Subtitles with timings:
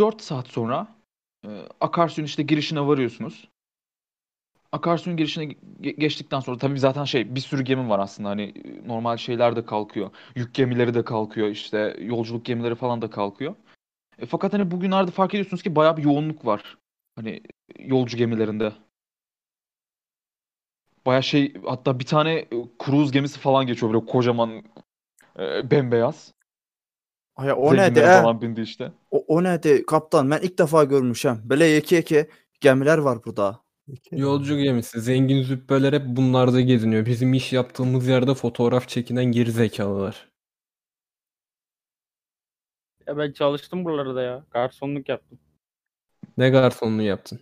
[0.00, 0.88] 4 saat sonra
[1.46, 1.48] e,
[1.80, 3.48] akarsuyun işte girişine varıyorsunuz.
[4.72, 8.88] Akarsuyun girişine ge- geçtikten sonra tabii zaten şey bir sürü gemi var aslında hani e,
[8.88, 10.10] normal şeyler de kalkıyor.
[10.36, 13.54] Yük gemileri de kalkıyor işte yolculuk gemileri falan da kalkıyor.
[14.18, 16.78] E, fakat hani bugünlerde fark ediyorsunuz ki bayağı bir yoğunluk var.
[17.16, 17.40] Hani
[17.78, 18.72] yolcu gemilerinde.
[21.06, 22.48] Bayağı şey hatta bir tane e,
[22.78, 24.62] kruz gemisi falan geçiyor böyle kocaman
[25.38, 26.34] e, bembeyaz.
[27.40, 27.72] Ay, o?
[27.72, 28.22] Hə?
[28.22, 28.92] falan bindi işte.
[29.10, 29.84] O, o nədir?
[29.88, 31.40] Kaptan, mən ilk dəfə görmüşəm.
[31.48, 32.26] Belə yekə-yekə
[32.60, 33.60] gəmilər var burada.
[34.12, 35.00] Yolcu gemisi.
[35.00, 37.06] Zengin züppeler hep bunlarda geziniyor.
[37.06, 40.28] Bizim iş yaptığımız yerde fotoğraf çekinen geri zekalılar.
[43.06, 44.44] Ya ben çalıştım buralarda ya.
[44.50, 45.38] Garsonluk yaptım.
[46.38, 47.40] Ne garsonluğu yaptın?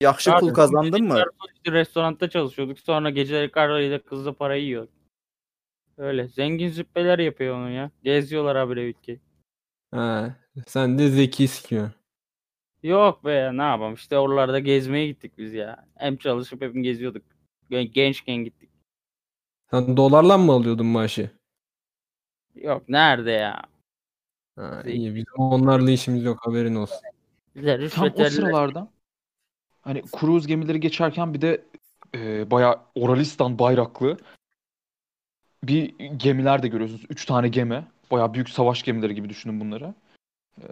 [0.00, 1.14] Yaxşı pul Garson- qazandın mı?
[1.14, 2.78] Garson işte restoranda çalışıyorduk.
[2.78, 4.88] Sonra geceleri karıyla kızla parayı yiyor.
[6.00, 6.28] Öyle.
[6.28, 7.90] Zengin züppeler yapıyor onu ya.
[8.04, 9.20] Geziyorlar habire ülkeyi.
[9.90, 11.94] Ha, sen de zeki sikiyorsun.
[12.82, 15.86] Yok be ya ne yapalım işte oralarda gezmeye gittik biz ya.
[15.94, 17.22] Hem çalışıp hem geziyorduk.
[17.70, 18.70] Gen- Gençken gittik.
[19.70, 21.30] Sen dolarla mı alıyordun maaşı?
[22.54, 23.62] Yok nerede ya?
[24.56, 24.96] Ha, Zeki.
[24.98, 25.14] iyi.
[25.14, 26.98] Bizim onlarla işimiz yok haberin olsun.
[27.56, 28.30] Bize Tam rüşvet o verirler.
[28.30, 28.90] sıralarda
[29.82, 31.64] hani kruz gemileri geçerken bir de
[32.14, 34.16] e, bayağı Oralistan bayraklı
[35.64, 37.04] bir gemiler de görüyorsunuz.
[37.10, 37.86] Üç tane gemi.
[38.10, 39.94] Bayağı büyük savaş gemileri gibi düşünün bunları.
[40.60, 40.66] E,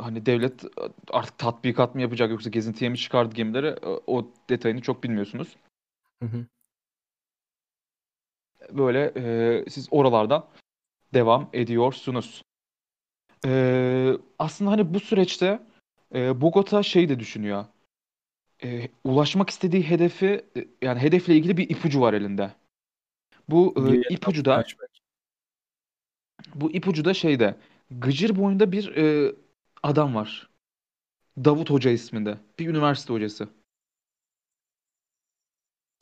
[0.00, 0.64] hani devlet
[1.10, 5.56] artık tatbikat mı yapacak yoksa gezintiye mi çıkardı gemileri e, o detayını çok bilmiyorsunuz.
[6.22, 6.46] Hı hı.
[8.72, 10.46] Böyle e, siz oralardan
[11.14, 12.42] devam ediyorsunuz.
[13.46, 15.62] E, aslında hani bu süreçte
[16.14, 17.64] e, Bogota şey de düşünüyor.
[18.62, 22.50] E, ulaşmak istediği hedefi e, yani hedefle ilgili bir ipucu var elinde.
[23.48, 24.64] Bu e, ipucu da
[26.54, 27.56] bu ipucu da şeyde
[27.90, 29.34] Gıcır boyunda bir e,
[29.82, 30.50] adam var.
[31.38, 32.38] Davut Hoca isminde.
[32.58, 33.48] Bir üniversite hocası.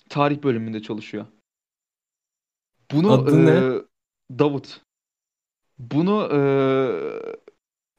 [0.08, 1.26] Tarih bölümünde çalışıyor.
[2.92, 3.50] Bunu Adı ne?
[3.50, 3.82] e,
[4.38, 4.80] Davut.
[5.78, 6.38] Bunu e,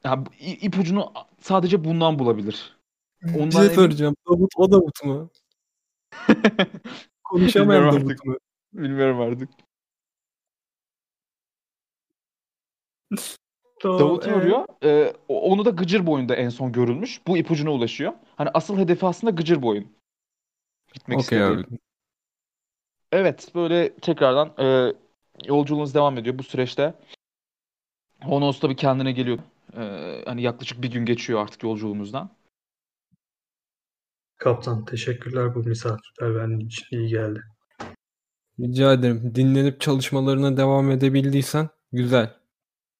[0.04, 2.76] ya, ipucunu sadece bundan bulabilir.
[3.22, 4.16] Bir Ondan şey emin- soracağım.
[4.28, 5.30] Davut o Davut mu?
[7.24, 8.38] Konuşamayan Davut mu?
[8.74, 9.48] Bilmiyorum artık.
[13.80, 14.34] Tamam, Davut'u ee?
[14.34, 14.64] arıyor.
[14.84, 17.26] E, o- onu da Gıcır boyunda en son görülmüş.
[17.26, 18.12] Bu ipucuna ulaşıyor.
[18.36, 19.92] Hani asıl hedefi aslında Gıcır boyun.
[20.94, 21.66] Gitmek Okey istediği.
[21.66, 21.78] abi.
[23.12, 24.94] Evet, böyle tekrardan e,
[25.44, 26.94] yolculuğunuz devam ediyor bu süreçte.
[28.22, 29.38] Honos da bir kendine geliyor.
[29.76, 32.30] E, hani yaklaşık bir gün geçiyor artık yolculuğumuzdan.
[34.36, 37.42] Kaptan teşekkürler bu misafirperverliğin için iyi geldi.
[38.60, 39.32] Rica ederim.
[39.34, 42.34] Dinlenip çalışmalarına devam edebildiysen güzel.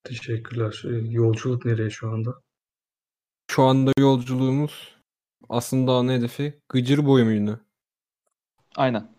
[0.05, 0.83] Teşekkürler.
[0.85, 2.41] Ee, Yolculuk nereye şu anda?
[3.51, 4.97] Şu anda yolculuğumuz
[5.49, 7.61] aslında ana hedefi Gıcır boyu muydu?
[8.77, 9.15] Aynen.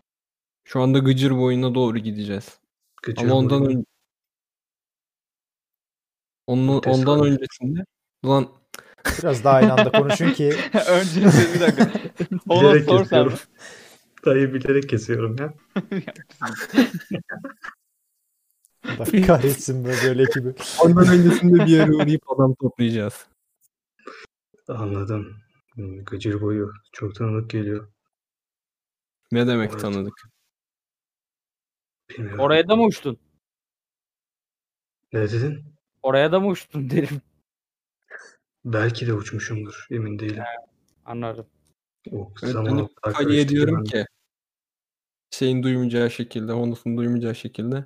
[0.64, 2.58] Şu anda Gıcır boyuna doğru gideceğiz.
[3.02, 3.70] Gıcır Ama ondan boyu.
[3.76, 3.86] önce
[6.46, 7.08] Onun, Tesadüf.
[7.08, 7.84] ondan öncesinde
[8.24, 8.48] lan
[9.18, 10.48] Biraz daha aynı anda konuşun ki
[10.88, 11.90] Öncelikle bir dakika.
[12.48, 13.30] Honos Bilerek sor sen.
[14.26, 15.54] Dayı bilerek kesiyorum ya.
[18.84, 20.54] Allah kahretsin böyle, böyle ekibi.
[20.84, 23.26] ondan öncesinde bir yere uğrayıp adam toplayacağız.
[24.68, 25.36] Anladım.
[25.74, 27.92] Hmm, Gıcır boyu çok tanıdık geliyor.
[29.32, 29.80] Ne demek Evet.
[29.80, 30.14] tanıdık?
[32.10, 32.40] Bilmiyorum.
[32.40, 33.18] Oraya da mı uçtun?
[35.12, 35.64] Ne dedin?
[36.02, 37.20] Oraya da mı uçtun dedim.
[38.64, 39.86] Belki de uçmuşumdur.
[39.90, 40.42] Emin değilim.
[41.04, 41.46] Anladım.
[42.12, 44.06] O Evet, zaman dönüp arkadaşlar Kali'ye diyorum ben- ki
[45.36, 47.84] şeyin duymayacağı şekilde, Honos'un duymayacağı şekilde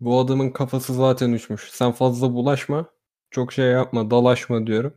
[0.00, 1.70] bu adamın kafası zaten uçmuş.
[1.70, 2.86] Sen fazla bulaşma.
[3.30, 4.94] Çok şey yapma, dalaşma diyorum.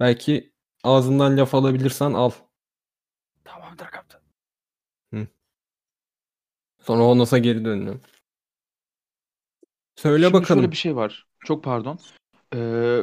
[0.00, 0.52] Belki
[0.84, 2.30] ağzından laf alabilirsen al.
[3.44, 4.20] Tamamdır kaptan.
[6.82, 8.00] Sonra Honos'a geri dönüyorum.
[9.96, 10.60] Söyle Şimdi bakalım.
[10.60, 11.26] şöyle bir şey var.
[11.44, 11.98] Çok pardon.
[12.54, 13.00] Ee,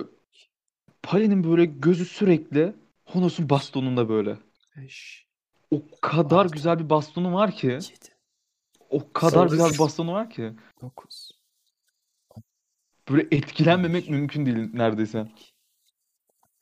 [1.04, 2.76] Pali'nin böyle gözü sürekli
[3.06, 4.38] Honos'un bastonunda böyle.
[4.78, 5.25] 5,
[5.72, 6.54] O kadar Altı.
[6.54, 7.68] güzel bir bastonu var ki.
[7.68, 7.84] 7,
[8.90, 10.54] O kadar Sonra- güzel bir bastonu var ki.
[10.82, 11.32] 9,
[13.10, 15.32] Böyle etkilenmemek mümkün değil neredeyse.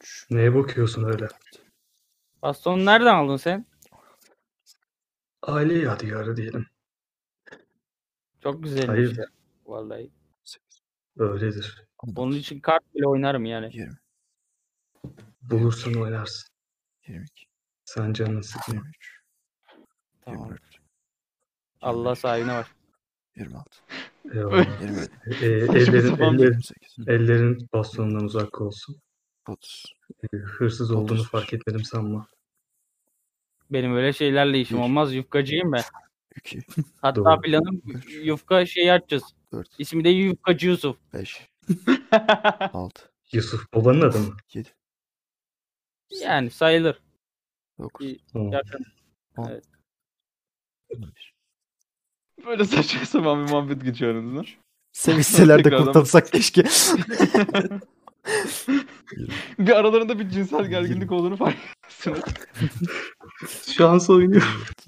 [0.01, 1.27] 3, Neye bakıyorsun öyle?
[2.41, 3.65] Bastonu nereden aldın sen?
[5.41, 6.65] Aile yadigarı diyelim.
[8.44, 9.17] Çok güzelmiş Hayır.
[9.17, 9.25] ya.
[9.65, 10.11] Vallahi.
[10.44, 10.81] 8,
[11.17, 11.83] Öyledir.
[12.15, 13.69] Onun için kart bile oynarım yani.
[13.73, 13.94] 20,
[15.41, 16.50] Bulursan oynarsın.
[17.07, 17.45] 22,
[17.85, 18.74] Sen canını sıkma.
[18.74, 19.19] 23,
[20.21, 20.39] Tamam.
[20.41, 20.62] 24,
[21.81, 22.68] Allah sahibine var.
[23.35, 23.69] 26,
[24.33, 24.81] Eyvallah.
[24.81, 25.09] 27,
[25.45, 26.35] Ee, Saçma ellerin, sapan.
[26.35, 28.95] ellerin, 28, ellerin bastonundan uzak olsun.
[29.47, 29.85] 30.
[30.33, 31.30] Ee, Hırsız olduğunu Otuz.
[31.30, 32.27] fark etmedim sanma.
[33.69, 34.83] Benim öyle şeylerle işim Bir.
[34.83, 35.13] olmaz.
[35.13, 35.83] Yufkacıyım ben.
[36.36, 36.62] 2.
[37.01, 37.41] Hatta Doğru.
[37.41, 37.81] planım
[38.24, 39.24] yufka şeyi açacağız.
[39.51, 39.69] 4.
[39.77, 40.97] İsmi de Yufkacı Yusuf.
[41.13, 41.47] 5.
[42.74, 43.12] 6.
[43.31, 44.38] Yusuf babanın adı mı?
[44.53, 44.69] 7.
[46.21, 47.00] Yani sayılır.
[47.80, 48.06] 9.
[48.06, 48.20] İyi.
[48.34, 48.52] Tamam.
[48.52, 48.86] Yakın.
[49.38, 49.48] 10.
[49.50, 49.64] Evet.
[50.96, 51.34] 11.
[52.46, 54.42] Böyle saçma sapan bir muhabbet geçiyor aranızda.
[54.92, 56.64] Sevişseler de Tekrardan- kurtarsak keşke.
[59.60, 61.56] bir aralarında bir cinsel gerginlik olduğunu fark
[62.02, 62.36] ediyorsunuz.
[63.78, 64.58] Şans oynuyor.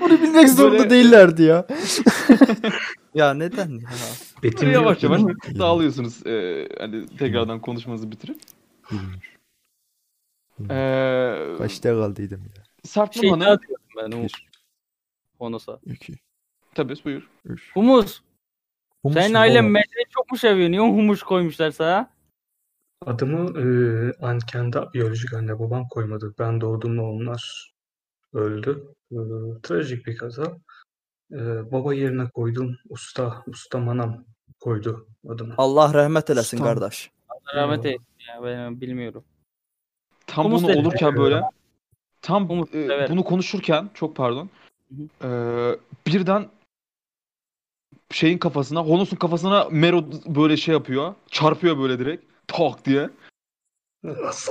[0.00, 1.66] Bunu bilmek zorunda Böyle- değillerdi ya.
[3.14, 3.88] ya neden ya?
[4.42, 5.20] Betim Böyle yavaş yavaş
[5.58, 6.26] dağılıyorsunuz.
[6.26, 8.38] Ee, hani tekrardan konuşmanızı bitirip.
[10.58, 10.74] 21.
[10.74, 12.62] Ee, Kaçta kaldıydım ya?
[12.84, 14.48] Serpil Şey dağıtıyorum ben Bir.
[15.38, 15.78] konusa.
[15.86, 16.14] 2.
[16.74, 17.30] Tabii buyur.
[17.44, 17.70] 3.
[17.74, 18.20] Humus.
[19.12, 20.70] Senin ailen mesleği çok mu seviyor?
[20.70, 22.10] Niye humus koymuşlar sana?
[23.06, 23.66] Adımı e,
[24.26, 26.34] an kendi biyolojik anne babam koymadı.
[26.38, 27.72] Ben doğduğumda onlar
[28.32, 28.94] öldü.
[29.12, 29.16] E,
[29.62, 30.44] trajik bir kaza.
[31.32, 31.38] E,
[31.72, 32.76] baba yerine koydum.
[32.88, 34.24] Usta, usta manam
[34.60, 35.54] koydu adımı.
[35.58, 36.74] Allah rahmet eylesin Tamam.
[36.74, 37.10] kardeş.
[37.28, 39.24] Allah rahmet eylesin ya ben bilmiyorum.
[40.26, 40.78] Tam Humus bunu dedi.
[40.78, 41.42] olurken böyle
[42.22, 43.10] tam Humus, e, evet.
[43.10, 44.50] bunu konuşurken çok pardon.
[45.24, 45.28] E,
[46.06, 46.48] birden
[48.10, 51.14] şeyin kafasına, Honos'un kafasına Mero böyle şey yapıyor.
[51.30, 52.24] Çarpıyor böyle direkt.
[52.46, 53.10] Tak diye.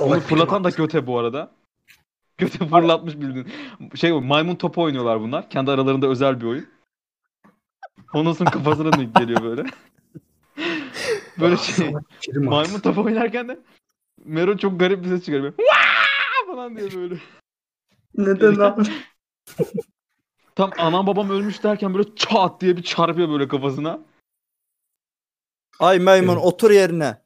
[0.00, 1.50] Onu fırlatan da göte bu arada.
[2.38, 3.48] Göte fırlatmış bildiğin.
[3.94, 5.50] Şey maymun topu oynuyorlar bunlar.
[5.50, 6.66] Kendi aralarında özel bir oyun.
[8.06, 9.62] Honos'un kafasına denk geliyor böyle.
[11.40, 11.92] böyle Ah, şey.
[12.34, 13.58] Maymun topu oynarken de
[14.24, 15.52] Mero çok garip bir ses çıkarıyor.
[15.58, 17.14] "Vaa!" falan diye böyle.
[18.16, 18.82] Neden abi?
[20.56, 24.00] Tam anam babam ölmüş derken böyle çat diye bir çarpıyor böyle kafasına.
[25.80, 26.44] Ay maymun Evet.
[26.44, 27.16] otur yerine.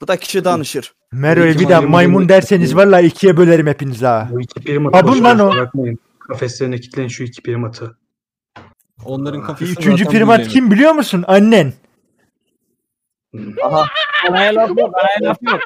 [0.00, 0.94] Bu da kişi danışır.
[1.12, 4.28] Mero'ya bir daha maymun derseniz valla ikiye bölerim hepinizi ha.
[4.32, 5.08] Bu iki prim Ha, atı.
[5.08, 5.52] bu lan o.
[5.52, 5.98] Bırakmayın.
[6.18, 7.98] Kafeslerine kilitleyin şu iki prim atı.
[9.04, 11.24] Onların kafası Üçüncü primat kim biliyor musun?
[11.26, 11.72] Annen.
[13.34, 15.60] Bana laf yok, bana laf yok.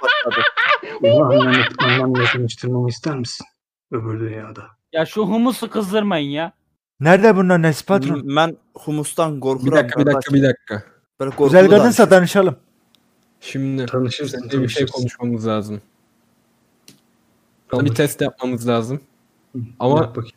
[1.03, 3.47] Bunu annemle, annemle tanıştırmamı ister misin?
[3.93, 4.63] Öbür dünyada.
[4.93, 6.53] Ya şu humusu kızdırmayın ya.
[7.01, 8.37] Nerede bunlar Nes patron?
[8.37, 9.67] Ben humustan korkuram.
[9.67, 10.83] Bir dakika bir dakika bir dakika.
[11.21, 12.11] Böyle Güzel kadınsa danışır.
[12.11, 12.57] danışalım.
[13.41, 15.81] Şimdi Tanışırsın, seninle bir şey konuşmamız lazım.
[17.69, 17.87] Tamam.
[17.87, 19.01] Bir test yapmamız lazım.
[19.79, 20.37] Ama Yap bakayım.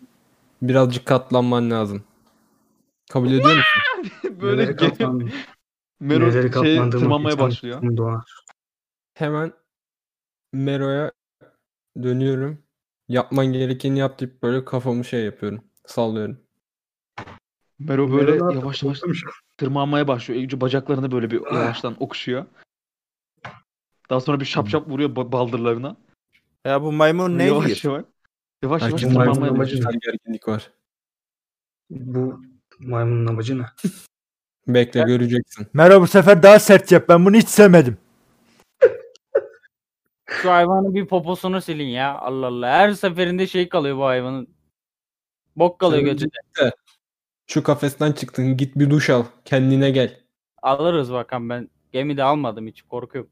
[0.62, 2.04] birazcık katlanman lazım.
[3.12, 4.12] Kabul ediyor musun?
[4.42, 5.32] böyle katlandım.
[6.04, 7.98] Mero Neleri şey tırmanmaya başlıyor.
[7.98, 8.24] Doğar.
[9.14, 9.54] Hemen
[10.54, 11.12] Mero'ya
[12.04, 12.64] dönüyorum.
[13.08, 15.64] Yapman gerekeni yap deyip böyle kafamı şey yapıyorum.
[15.86, 16.40] Sallıyorum.
[17.80, 19.02] Mero böyle Mero yavaş yavaş
[19.58, 20.44] tırmanmaya başlıyor.
[20.44, 22.46] Önce bacaklarını böyle bir yavaştan okşuyor.
[24.10, 25.98] Daha sonra bir şap şap vuruyor ba- baldırlarına.
[26.66, 27.94] Ya bu maymun ne yavaş diyor?
[27.94, 28.06] yavaş.
[28.64, 29.94] Yavaş yavaş tırmanmaya başlıyor.
[30.02, 30.72] Gerginlik var.
[31.90, 32.42] Bu
[32.80, 33.66] maymunun amacı ne?
[34.68, 35.68] Bekle göreceksin.
[35.74, 37.10] Mero bu sefer daha sert yap.
[37.10, 37.98] Ben bunu hiç sevmedim.
[40.26, 42.18] Şu hayvanın bir poposunu silin ya.
[42.18, 42.68] Allah Allah.
[42.68, 44.48] Her seferinde şey kalıyor bu hayvanın.
[45.56, 46.74] Bok kalıyor Sen götünde.
[47.48, 49.24] Şu kafesten çıktın git bir duş al.
[49.46, 50.20] Kendine gel.
[50.62, 51.70] Alırız bakalım ben.
[51.92, 53.32] Gemide almadım hiç korkuyorum.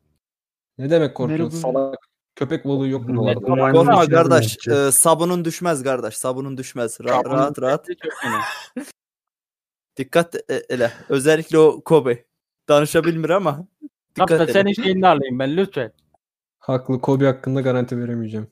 [0.77, 1.59] Ne demek korkuyorsun?
[1.59, 1.79] Merhaba.
[1.79, 2.00] Salak.
[2.35, 3.23] Köpek balığı yok mu?
[3.23, 4.67] Maymunun Korkma kardeş.
[4.67, 6.17] e, sabunun düşmez kardeş.
[6.17, 7.00] Sabunun düşmez.
[7.00, 7.88] Ra- rahat rahat.
[9.98, 10.91] Dikkat e- ele.
[11.10, 12.25] Özellikle o Kobe.
[12.69, 13.67] Danışabilmir ama.
[14.15, 14.53] Dikkat Kaptan ele.
[14.53, 15.91] senin şeyini alayım ben lütfen.
[16.60, 17.01] Haklı.
[17.01, 18.48] Kobe hakkında garanti veremeyeceğim.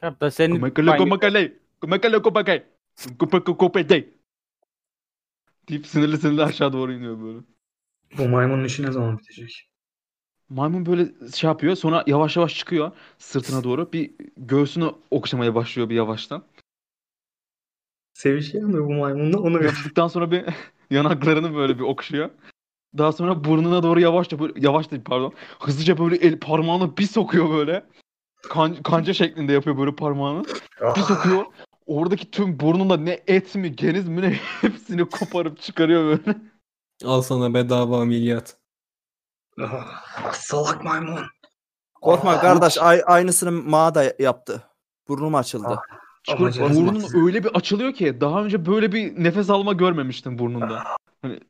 [0.00, 1.52] Kaptan senin Kumakale kumakale.
[1.80, 2.66] Kumakale kumakale.
[3.18, 4.08] Kupak kupede.
[5.68, 7.38] Deyip sinirli sinirli aşağı doğru iniyor böyle.
[8.18, 9.70] Bu maymunun işi ne zaman bitecek?
[10.48, 11.76] Maymun böyle şey yapıyor.
[11.76, 13.92] Sonra yavaş yavaş çıkıyor sırtına doğru.
[13.92, 16.44] Bir göğsünü okşamaya başlıyor bir yavaştan.
[18.18, 19.64] Sevişiyor mu bu maymunla onu.
[19.64, 20.44] Yaptıktan sonra bir
[20.90, 22.30] yanaklarını böyle bir okşuyor.
[22.98, 25.32] Daha sonra burnuna doğru yavaşça böyle yavaş değil pardon.
[25.60, 27.86] Hızlıca böyle el parmağını bir sokuyor böyle.
[28.48, 30.44] Kan, kanca şeklinde yapıyor böyle parmağını.
[30.96, 31.44] Bir sokuyor.
[31.86, 36.38] Oradaki tüm burnunda ne et mi geniz mi ne hepsini koparıp çıkarıyor böyle.
[37.04, 38.56] Al sana bedava ameliyat.
[39.62, 41.20] Ah, salak maymun.
[41.94, 42.78] Korkma Ah, kardeş.
[42.78, 44.62] Ay- aynısını Ma da yaptı.
[45.08, 45.78] Burnum açıldı.
[46.28, 46.32] Ah.
[46.32, 47.26] Çıkıyor, Amacınız burnun ne?
[47.26, 50.84] öyle bir açılıyor ki daha önce böyle bir nefes alma görmemiştim burnunda.
[51.22, 51.40] Hani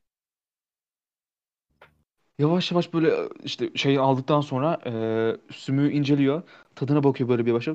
[2.38, 6.42] yavaş yavaş böyle işte şeyi aldıktan sonra eee sümüğü inceliyor.
[6.74, 7.68] Tadına bakıyor böyle bir yavaş.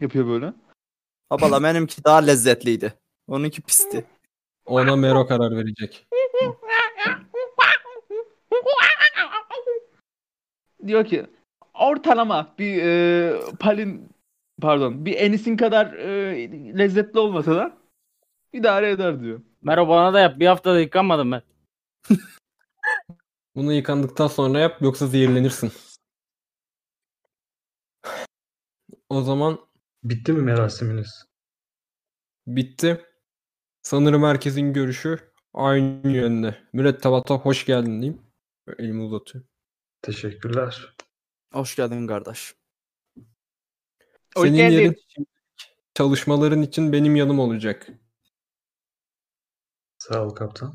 [0.00, 0.52] Yapıyor böyle.
[1.30, 2.94] Abala benimki daha lezzetliydi.
[3.28, 4.04] Onunki pisti.
[4.66, 6.06] Ona Mero karar verecek.
[10.86, 11.26] diyor ki
[11.74, 14.09] ortalama bir e, palin
[14.60, 17.78] pardon bir enisin kadar e, lezzetli olmasa da
[18.52, 19.40] idare eder diyor.
[19.62, 20.40] Mero bana da yap.
[20.40, 21.42] Bir haftada yıkanmadım ben.
[23.54, 25.72] Bunu yıkandıktan sonra yap yoksa zehirlenirsin.
[29.08, 29.60] O zaman
[30.04, 31.24] Bitti mi merasiminiz?
[32.46, 33.06] bitti.
[33.82, 35.18] Sanırım herkesin görüşü
[35.54, 36.58] aynı yönde.
[36.72, 38.22] Mürettebat'a hoş geldin diyeyim.
[38.78, 39.50] Elimi uzatıyorum.
[40.02, 40.96] Teşekkürler.
[41.52, 42.54] Hoş geldin kardeş.
[44.36, 44.96] Senin yerin
[45.94, 47.86] çalışmaların için benim yanım olacak.
[49.98, 50.74] Sağ ol kaptan.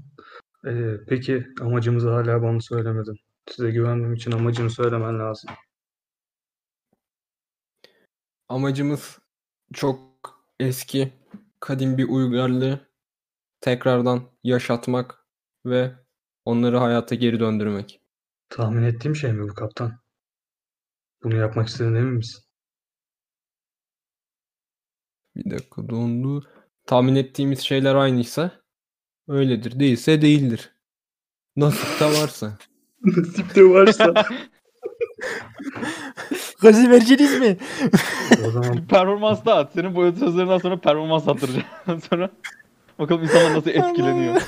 [0.66, 3.18] Ee, peki amacımızı hala bana söylemedin.
[3.50, 5.50] Size güvenmem için amacını söylemen lazım.
[8.50, 9.20] Amacımız
[9.74, 10.00] çok
[10.60, 11.14] eski,
[11.60, 12.80] kadim bir uygarlığı
[13.62, 15.26] tekrardan yaşatmak
[15.66, 15.96] ve
[16.46, 18.02] onları hayata geri döndürmek.
[18.50, 20.00] Tahmin ettiğim şey mi bu kaptan?
[21.24, 22.44] Bunu yapmak istediğine emin misin?
[25.36, 26.44] Bir dakika dondu.
[26.86, 28.52] Tahmin ettiğimiz şeyler aynıysa
[29.28, 29.80] öyledir.
[29.80, 30.72] Değilse değildir.
[31.56, 32.58] Nasipte varsa.
[33.04, 34.14] Nasipte varsa.
[36.62, 37.58] Gazi vereceğiniz mi?
[38.48, 39.72] o zaman Performans da at.
[39.74, 41.66] Senin boyut sözlerinden sonra performans attıracağım.
[42.10, 42.30] sonra
[43.00, 44.42] bakalım insanlar nasıl etkileniyor.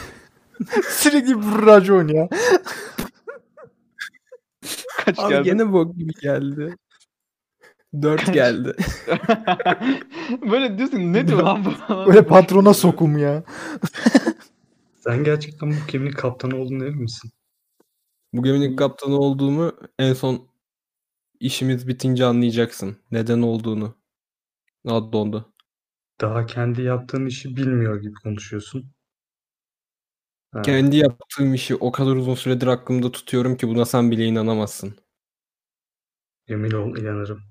[0.90, 2.30] Sürekli bir racon ya.
[5.06, 5.44] Kaç Abi geldi?
[5.44, 6.76] gene bok gibi geldi.
[8.02, 8.76] 4 geldi.
[10.52, 11.96] Böyle diyorsun ne diyor lan bu?
[12.08, 13.44] Böyle patrona sokum ya.
[15.00, 17.32] sen gerçekten bu geminin kaptanı olduğunu emin misin?
[18.34, 20.48] Bu geminin kaptanı olduğumu en son
[21.40, 22.98] işimiz bitince anlayacaksın.
[23.12, 23.96] Neden olduğunu.
[24.88, 25.54] Ad dondu.
[26.22, 28.92] Daha kendi yaptığın işi bilmiyor gibi konuşuyorsun.
[30.52, 34.96] Ha, Kendi yaptığım işi o kadar uzun süredir aklımda tutuyorum ki buna sen bile inanamazsın.
[36.48, 37.44] emin ol inanırım.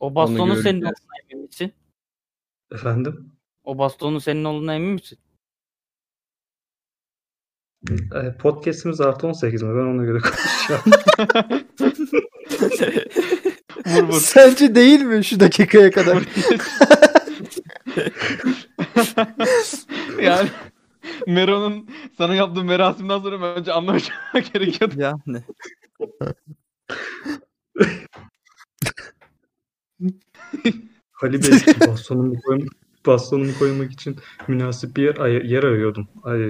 [0.00, 1.72] O bastonun senin olduğuna emin misin?
[2.72, 3.32] Efendim?
[3.64, 5.18] O bastonun senin olduğuna emin misin?
[7.90, 9.68] Ee, podcast'imiz artı 18 mi?
[9.68, 10.18] Ben ona göre
[10.68, 10.82] konuşacağım.
[13.86, 14.20] Vur vur.
[14.20, 16.22] Sence değil mi şu dakikaya kadar?
[20.22, 20.48] yani
[21.26, 21.88] Mero'nun
[22.18, 24.08] sana yaptığı merasimden sonra bence anlamış
[24.52, 24.94] gerekiyordu.
[24.98, 25.42] Yani.
[31.22, 31.50] Ali Bey
[31.88, 32.68] bastonumu koymak,
[33.06, 34.16] bastonumu koymak için
[34.48, 36.08] münasip bir yer, ay- yer arıyordum.
[36.22, 36.40] Ay,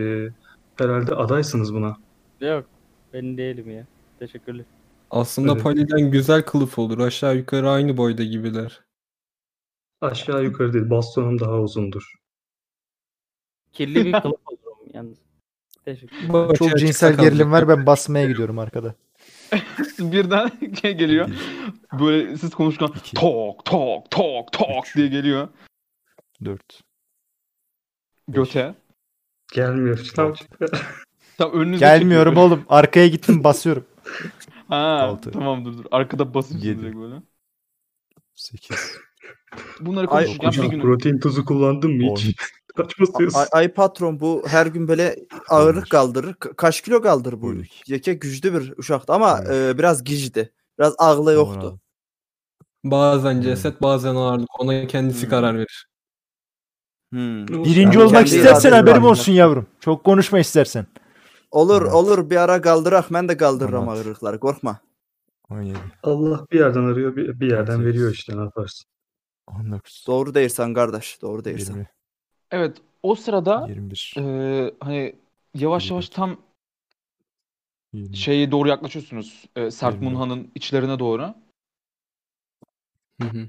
[0.76, 1.96] herhalde adaysınız buna.
[2.40, 2.64] Yok.
[3.12, 3.86] Ben değilim ya.
[4.18, 4.64] Teşekkürler.
[5.10, 5.62] Aslında Evet.
[5.62, 6.98] Pali'den güzel kılıf olur.
[6.98, 8.84] Aşağı yukarı aynı boyda gibiler.
[10.00, 12.14] Aşağı yukarı değil, bastonum daha uzundur.
[13.72, 15.18] Kirli bir kılıf olurum yalnız.
[15.84, 16.54] Teşekkür.
[16.54, 17.32] Çok cinsel kalacak.
[17.32, 18.94] gerilim var ben basmaya gidiyorum arkada.
[19.98, 20.50] Birden
[20.82, 21.28] şey geliyor.
[22.00, 23.16] Böyle siz konuşurken İki.
[23.16, 25.48] tok tok tok tok diye geliyor.
[26.44, 26.80] 4.
[28.28, 28.74] Göte.
[29.54, 30.32] Gelmiyor işte.
[31.38, 32.46] Tam önünüze Gelmiyorum çekiyor.
[32.46, 32.64] oğlum.
[32.68, 33.84] Arkaya gittim basıyorum.
[34.68, 35.30] Ha Altı.
[35.30, 35.84] tamam dur dur.
[35.90, 36.80] Arkada basıyorsun Yedi.
[36.82, 37.14] direkt böyle.
[38.34, 38.76] 8.
[39.80, 42.36] Bunları Ay, konuşurken bir gün protein tuzu kullandın mı hiç?
[42.76, 43.38] Kaç basıyorsun?
[43.38, 45.16] Ay, ay patron bu her gün böyle
[45.48, 46.34] ağırlık kaldırır.
[46.34, 47.46] Ka- Kaç kilo kaldırır bu?
[47.46, 47.92] 12.
[47.92, 49.74] Yeke güçlü bir uşaktı ama Evet.
[49.74, 50.52] e, biraz gicdi.
[50.78, 51.80] Biraz ağlı yoktu.
[52.84, 54.60] Bazen ceset bazen ağırlık.
[54.60, 55.30] Ona kendisi Hmm.
[55.30, 55.86] karar verir.
[57.12, 57.46] Hmm.
[57.48, 59.10] Birinci Yani olmak kendi istersen iradeni haberim var.
[59.10, 59.66] olsun yavrum.
[59.80, 60.86] Çok konuşma istersen.
[61.50, 61.92] Olur Evet.
[61.92, 63.98] olur bir ara kaldırak ben de kaldırırım Evet.
[63.98, 64.80] ağırlıkları korkma.
[65.50, 65.78] 17.
[66.02, 67.86] Allah bir yerden arıyor, bir, bir yerden 18.
[67.86, 68.86] veriyor işte ne yaparsın.
[69.46, 70.04] 19.
[70.06, 71.72] Doğru değilsen kardeş doğru değilsen.
[71.72, 71.88] 20.
[72.50, 74.14] Evet o sırada 21.
[74.16, 75.14] eee, hani
[75.54, 76.36] yavaş yavaş tam
[77.92, 78.16] 20.
[78.16, 79.44] şeye doğru yaklaşıyorsunuz.
[79.56, 80.00] Eee Sert.
[80.02, 81.34] Munha'nın içlerine doğru.
[83.22, 83.48] Hı hı.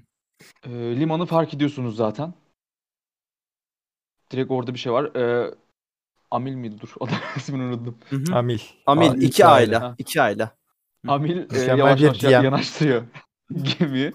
[0.65, 2.33] Eee, limanı fark ediyorsunuz zaten.
[4.31, 5.11] Direkt orada bir şey var.
[5.15, 5.55] Eee,
[6.31, 6.75] Amil miydi?
[6.81, 6.93] Dur.
[7.01, 7.97] Da ismini unuttum.
[8.09, 8.35] Hı hı.
[8.35, 8.59] Amil.
[8.85, 9.77] Amil Aa, iki iki aile.
[9.77, 9.95] aile.
[9.97, 10.51] iki aile.
[11.07, 12.45] Amil Mükemmel yavaş bir yavaş ya- DM.
[12.45, 13.03] yanaştırıyor
[13.79, 14.13] gemiyi.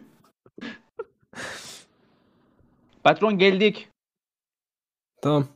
[3.05, 3.89] Patron geldik.
[5.23, 5.47] Tamam.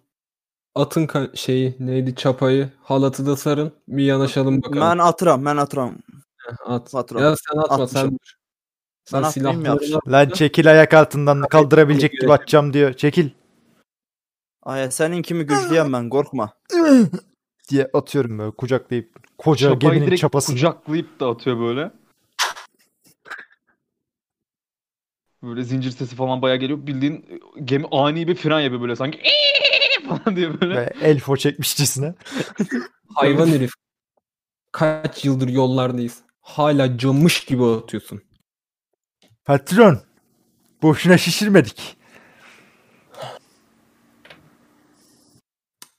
[0.75, 4.81] Atın ka- şeyi neydi çapayı halatı da sarın bir yanaşalım bakalım.
[4.81, 5.95] Ben atıram ben atıram.
[6.67, 6.93] At.
[6.93, 7.21] patron.
[7.23, 8.11] Ya sen atma sen Atmışım.
[8.13, 8.33] dur.
[9.05, 10.29] Sen Ben atmayayım mı silahlarını at.
[10.31, 12.93] Lan çekil ayak altından kaldırabilecek gibi atacağım diyor.
[12.93, 13.31] Çekil
[14.63, 16.53] Ay senin kimi güçlüyem ben korkma.
[17.71, 19.17] diye atıyorum böyle kucaklayıp.
[19.39, 20.55] Koca Çapayı geminin direkt çapasını.
[20.57, 21.91] kucaklayıp da atıyor böyle.
[25.47, 26.87] Böyle zincir sesi falan bayağı geliyor.
[26.87, 29.21] Bildiğin e, gemi ani bir fren yapıyor böyle sanki
[30.09, 30.77] falan diye böyle.
[30.77, 32.15] Ve elfo çekmişçesine.
[33.15, 33.71] Hayvan herif.
[34.73, 36.23] Kaç yıldır yollardayız.
[36.41, 38.23] hala camış gibi atıyorsun.
[39.45, 40.01] Patron.
[40.83, 41.97] Boşuna şişirmedik.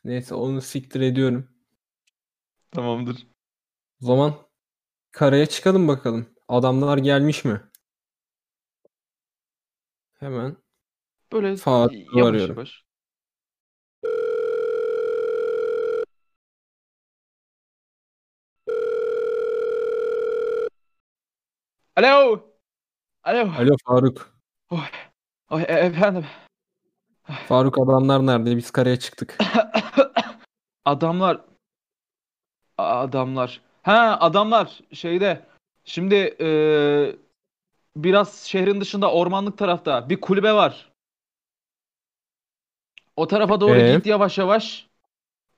[0.03, 1.49] Neyse onu siktir ediyorum.
[2.71, 3.27] Tamamdır.
[4.03, 4.33] O zaman
[5.11, 6.29] karaya çıkalım bakalım.
[6.47, 7.61] Adamlar gelmiş mi?
[10.19, 10.57] Hemen
[11.33, 12.55] Böyle Faruk'u yavaş arıyorum.
[12.55, 12.83] yavaş.
[21.95, 22.41] Alo.
[23.23, 23.51] Alo.
[23.57, 24.33] Alo Faruk.
[25.49, 26.25] Ay, e- efendim.
[27.47, 28.57] Faruk adamlar nerede?
[28.57, 29.37] Biz karaya çıktık.
[30.85, 31.41] Adamlar
[32.77, 33.61] adamlar.
[33.83, 35.45] Ha adamlar şeyde.
[35.85, 37.15] Şimdi eee,
[38.03, 40.91] biraz şehrin dışında ormanlık tarafta bir kulübe var.
[43.15, 43.81] O tarafa doğru Ee?
[43.81, 44.87] git yavaş yavaş.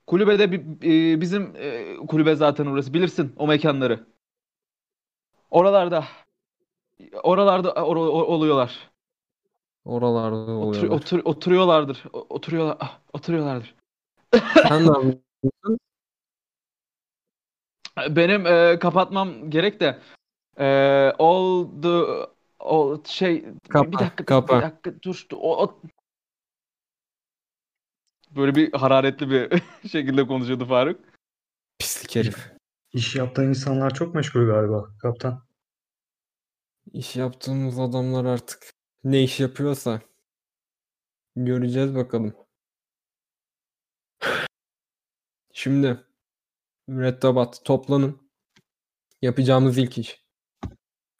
[0.06, 0.60] Kulübede bir,
[1.14, 2.94] e, bizim e, kulübe zaten orası.
[2.94, 4.06] Bilirsin o mekanları.
[5.50, 6.04] Oralarda.
[7.22, 8.90] Oralarda or- or- oluyorlar.
[9.84, 10.96] Oralarda Otur, oluyorlar.
[10.96, 12.04] otur, oturuyorlardır.
[12.12, 13.74] O- Oturuyorlar, ah, oturuyorlardır.
[14.68, 15.22] Sen ne yapıyorsun?
[18.10, 19.98] Benim e, kapatmam gerek de
[20.58, 20.66] e,
[21.18, 22.26] oldu
[22.58, 24.56] o şey Kapa, bir dakika kapa.
[24.58, 25.80] bir dakika dur dur, o, o-
[28.30, 31.00] böyle bir hararetli bir şekilde konuşuyordu Faruk.
[31.78, 32.52] Pislik herif.
[32.92, 35.46] İş yaptığın insanlar çok meşgul galiba kaptan.
[36.92, 38.72] İş yaptığımız adamlar artık
[39.04, 40.00] ne iş yapıyorsa
[41.36, 42.34] göreceğiz bakalım.
[45.52, 46.04] Şimdi
[46.86, 48.30] mürettebat toplanın.
[49.22, 50.19] Yapacağımız ilk iş.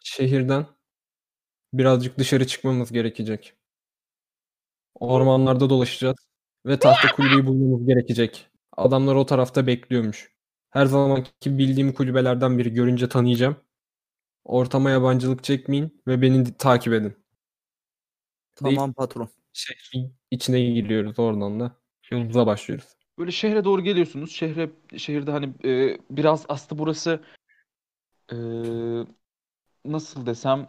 [0.01, 0.67] Şehirden
[1.73, 3.55] birazcık dışarı çıkmamız gerekecek.
[4.95, 6.17] Ormanlarda dolaşacağız
[6.67, 8.47] ve tahta kulübeyi bulmamız gerekecek.
[8.77, 10.33] Adamlar o tarafta bekliyormuş.
[10.71, 13.57] Her zamanki bildiğim kulübelerden biri görünce tanıyacağım.
[14.45, 17.17] Ortama yabancılık çekmeyin ve beni takip edin.
[18.55, 19.29] Tamam patron.
[19.53, 21.77] Şehrin içine giriyoruz oradan da.
[22.11, 22.89] Yolumuza başlıyoruz.
[23.19, 24.33] Böyle şehre doğru geliyorsunuz.
[24.33, 27.21] Şehre şehirde hani e, biraz aslında burası
[28.33, 28.37] e,
[29.85, 30.69] nasıl desem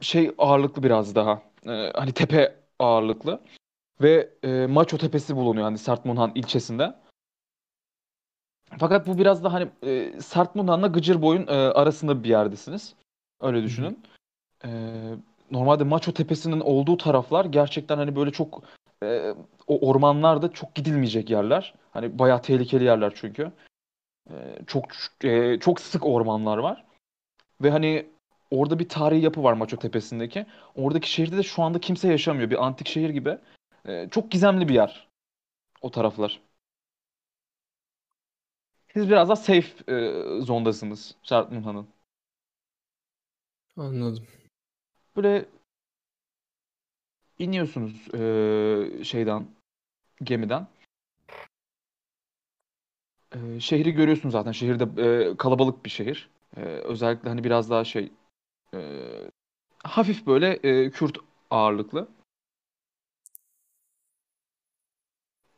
[0.00, 1.42] şey ağırlıklı biraz daha.
[1.66, 3.40] E, hani tepe ağırlıklı
[4.02, 6.94] ve e, Maço Tepesi bulunuyor hani Sartmonhan ilçesinde.
[8.78, 12.94] Fakat bu biraz da hani e, Sartmonhan'la Gıcırboy'un e, arasında bir yerdesiniz.
[13.40, 14.02] Öyle düşünün.
[14.64, 14.70] E,
[15.50, 18.62] normalde Maço Tepesi'nin olduğu taraflar gerçekten hani böyle çok
[19.02, 19.34] e,
[19.66, 21.74] o ormanlarda çok gidilmeyecek yerler.
[21.90, 23.52] Hani bayağı tehlikeli yerler çünkü.
[24.30, 24.88] E, çok
[25.24, 26.84] e, çok sık ormanlar var.
[27.62, 28.06] Ve hani
[28.50, 30.46] orada bir tarihi yapı var Maço Tepesi'ndeki.
[30.74, 32.50] Oradaki şehirde de şu anda kimse yaşamıyor.
[32.50, 33.38] Bir antik şehir gibi.
[33.86, 35.08] E, çok gizemli bir yer
[35.82, 36.40] o taraflar.
[38.92, 41.88] Siz biraz daha safe e, zondasınız Sartmunhan'ın.
[43.76, 44.26] Anladım.
[45.16, 45.46] Böyle
[47.38, 49.46] iniyorsunuz e, şeyden
[50.22, 50.66] gemiden.
[53.34, 54.52] E, şehri görüyorsunuz zaten.
[54.52, 56.30] Şehirde e, kalabalık bir şehir.
[56.56, 58.12] E, özellikle hani biraz daha şey
[58.74, 58.80] e,
[59.84, 61.18] hafif böyle e, Kürt
[61.50, 62.08] ağırlıklı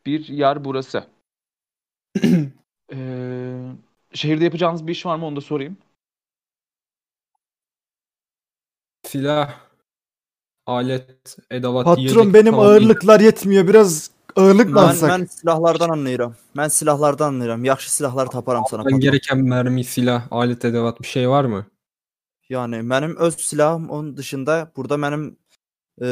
[0.06, 1.06] bir yer burası.
[2.92, 2.96] E,
[4.12, 5.76] şehirde yapacağınız bir iş var mı onu da sorayım.
[9.02, 9.60] Silah,
[10.66, 13.68] alet, edevat, Patron yiyecek benim falan ağırlıklar yetmiyor.
[13.68, 15.10] Biraz ağırlık mı Ben, alsak?
[15.10, 16.34] ben silahlardan anlayıram.
[16.56, 17.64] Ben silahlardan anlayıram.
[17.64, 19.00] Yaxşı silahlar taparam sana Ben patron.
[19.00, 21.66] gereken mermi, silah, alet, edevat bir şey var mı?
[22.48, 25.36] Yani mənim öz silahım onun dışında burada mənim
[26.00, 26.06] e,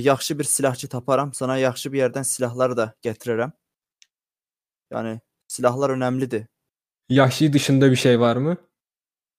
[0.00, 1.34] yaxşı bir silahçı taparam.
[1.34, 3.50] Sana yaxşı bir yerdən silahlar da gətirərəm.
[4.90, 6.46] Yani silahlar önemlidir.
[7.08, 8.56] Yahşi dışında bir şey var mı?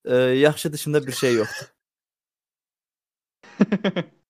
[0.06, 1.74] E, yaxşı dışında bir şey yoktur.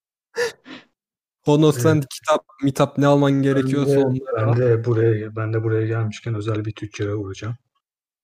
[1.45, 5.63] Honos sen kitap, mitap ne alman gerekiyorsa Ben de, onları ben de buraya ben de
[5.63, 7.55] buraya gelmişken özel bir tüccara uğrayacağım.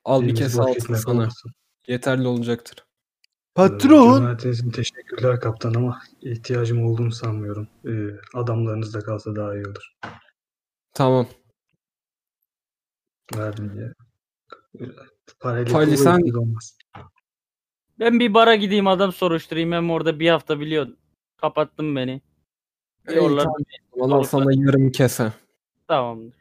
[0.06, 1.14] Al bir Elimiz boş altın sana.
[1.22, 1.52] olmasın.
[1.88, 2.78] Yeterli olacaktır.
[2.80, 4.18] Ee, Patron.
[4.18, 7.68] Cömertiniz için teşekkürler kaptan ama ihtiyacım olduğunu sanmıyorum.
[7.88, 7.92] Ee,
[8.34, 9.94] adamlarınız da kalsa daha iyi olur.
[10.94, 11.28] Tamam.
[13.36, 13.94] Verdim diye.
[14.80, 14.92] Ee,
[15.40, 16.78] Parayla sen- olmaz.
[18.00, 19.72] Ben bir bara gideyim adam soruşturayım.
[19.72, 20.98] Hem orada bir hafta biliyordun.
[21.38, 22.22] Kapattın beni.
[23.08, 23.58] Yollar tamam.
[23.96, 25.34] Valla sana yarım kese.
[25.88, 26.34] tamamdır.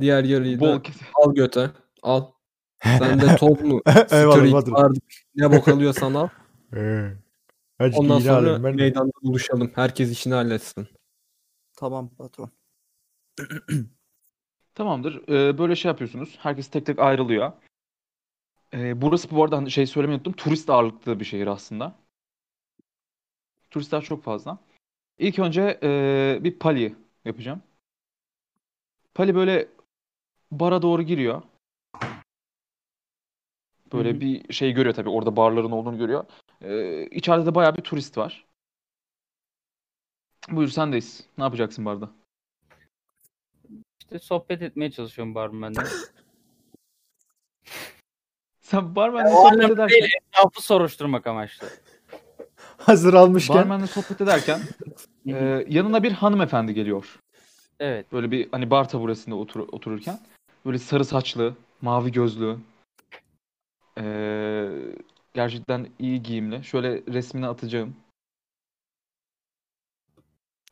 [0.00, 0.96] Diğer yarıyı da Bol kes.
[1.14, 1.70] al göte.
[2.02, 2.26] Al.
[2.82, 3.80] Sen de top mu?
[4.10, 5.02] Eyvallah artık
[5.36, 6.28] ne bok alıyorsan al.
[6.76, 7.10] Ee,
[7.78, 8.76] Hadi Ondan sonra alayım ben de.
[8.82, 9.70] meydanda buluşalım.
[9.74, 10.88] Herkes işini halletsin.
[11.76, 12.50] Tamam patron.
[14.74, 15.28] Tamamdır.
[15.28, 16.38] Ee, böyle şey yapıyorsunuz.
[16.38, 17.52] Herkes tek tek ayrılıyor.
[18.74, 20.32] Ee, burası bu arada hani şey söylemeyi unuttum.
[20.32, 21.94] Turist ağırlıklı bir şehir aslında.
[23.70, 24.58] Turistler çok fazla.
[25.18, 27.62] İlk önce ee, bir pali yapacağım.
[29.14, 29.68] Pali böyle
[30.50, 31.42] bara doğru giriyor.
[33.92, 34.20] Böyle Hı hı.
[34.20, 35.08] bir şey görüyor tabii.
[35.08, 36.24] Orada barların olduğunu görüyor.
[36.60, 38.44] Ee, içeride de bayağı bir turist var.
[40.50, 41.24] Buyur sendeyiz.
[41.38, 42.10] Ne yapacaksın barda?
[44.00, 45.80] İşte sohbet etmeye çalışıyorum barmenle.
[48.60, 51.68] Sen barmenle sohbet ederken, etrafı soruşturmak amaçlı.
[52.86, 53.56] Hazır almışken.
[53.56, 54.60] barmenle sohbet ederken
[55.26, 57.18] ee, yanına bir hanımefendi geliyor.
[57.80, 58.12] Evet.
[58.12, 60.18] Böyle bir hani bar taburesinde otur, otururken
[60.66, 62.56] böyle sarı saçlı, mavi gözlü,
[63.98, 64.68] ee,
[65.34, 66.64] gerçekten iyi giyimli.
[66.64, 67.96] Şöyle resmini atacağım.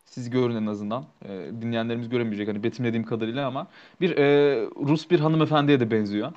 [0.04, 1.06] Siz görün en azından.
[1.24, 3.66] Ee, dinleyenlerimiz göremeyecek hani betimlediğim kadarıyla ama
[4.00, 6.32] bir ee, Rus bir hanımefendiye de benziyor.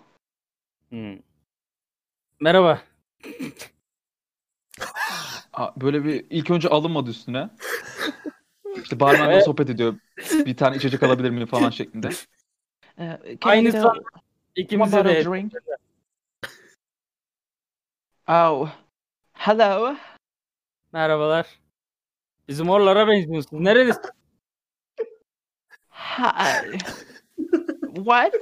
[0.89, 1.17] Hmm.
[2.39, 2.81] Merhaba.
[5.55, 7.49] Aa, Böyle bir ilk önce alınmadı üstüne.
[8.83, 9.95] İşte barmenle sohbet ediyor.
[10.31, 12.09] Bir tane içecek alabilir miyim falan şeklinde.
[12.97, 14.01] Can I Aynı son One
[14.55, 15.53] ikimize bottle de drink.
[18.27, 18.69] Oh,
[19.33, 19.95] hello.
[20.93, 21.59] merhabalar.
[22.47, 23.63] Bizim oralara benziyorsunuz.
[23.63, 24.01] Nerelisin?
[25.89, 26.77] Hi.
[27.95, 28.33] What?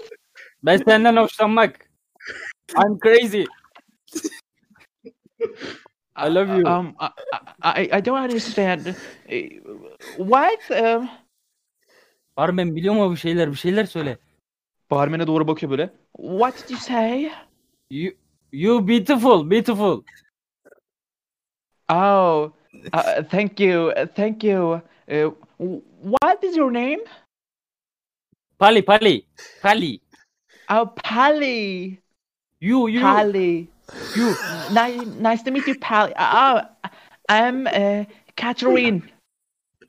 [0.64, 1.90] Ben senden hoşlanmak.
[2.78, 3.44] I'm crazy.
[6.16, 6.66] I love you.
[6.66, 7.10] Um, I,
[7.62, 8.96] I, I don't understand.
[10.18, 10.60] What?
[10.72, 11.10] Um,
[12.38, 13.52] Barmen biliyor mu bir şeyler?
[13.52, 14.18] Bir şeyler söyle.
[14.92, 15.90] barmene doğru bakıyor böyle.
[16.18, 17.32] What did you say?
[17.90, 18.14] You,
[18.52, 20.04] you beautiful, beautiful.
[21.90, 22.52] Oh,
[22.94, 24.82] uh, thank you, thank you.
[25.08, 25.32] Uh,
[26.02, 27.04] what is your name?
[28.60, 29.26] Pali, Pali,
[29.62, 30.00] Pali.
[30.70, 31.98] Oh, Pally.
[32.62, 33.02] You, you.
[33.02, 33.73] Pally.
[34.16, 34.36] You.
[34.72, 36.14] nice, nice to meet you, Pally.
[36.18, 36.62] Oh,
[37.30, 39.04] I'm uh, Catherine.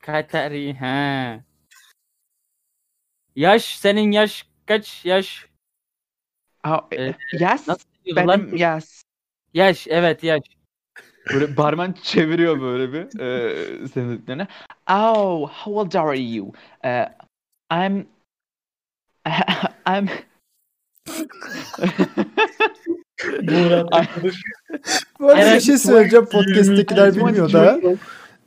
[0.01, 1.39] Katari, ha.
[3.35, 5.45] Yaş, senin yaş kaç yaş?
[6.67, 8.27] Oh, Ee, yes, Nasıl diyorlar?
[8.27, 9.03] benim yes.
[9.53, 10.41] Yaş, evet yaş.
[11.33, 14.47] Böyle barmen çeviriyor böyle bir e, senin dediklerine.
[14.89, 16.53] Oh, how old are you?
[16.83, 17.05] Uh,
[17.71, 18.07] I'm
[19.85, 20.09] I'm
[23.91, 24.35] Arkadaş.
[25.19, 27.79] Bu arada bir şey söyleyeceğim podcast'tekiler bilmiyor da.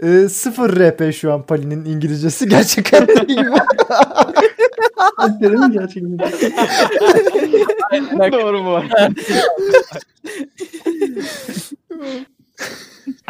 [0.02, 3.50] Ee, sıfır RP şu an Pali'nin İngilizcesi gerçekten gibi.
[5.40, 6.18] Senin mi gerçekten?
[8.32, 8.82] Doğru mu?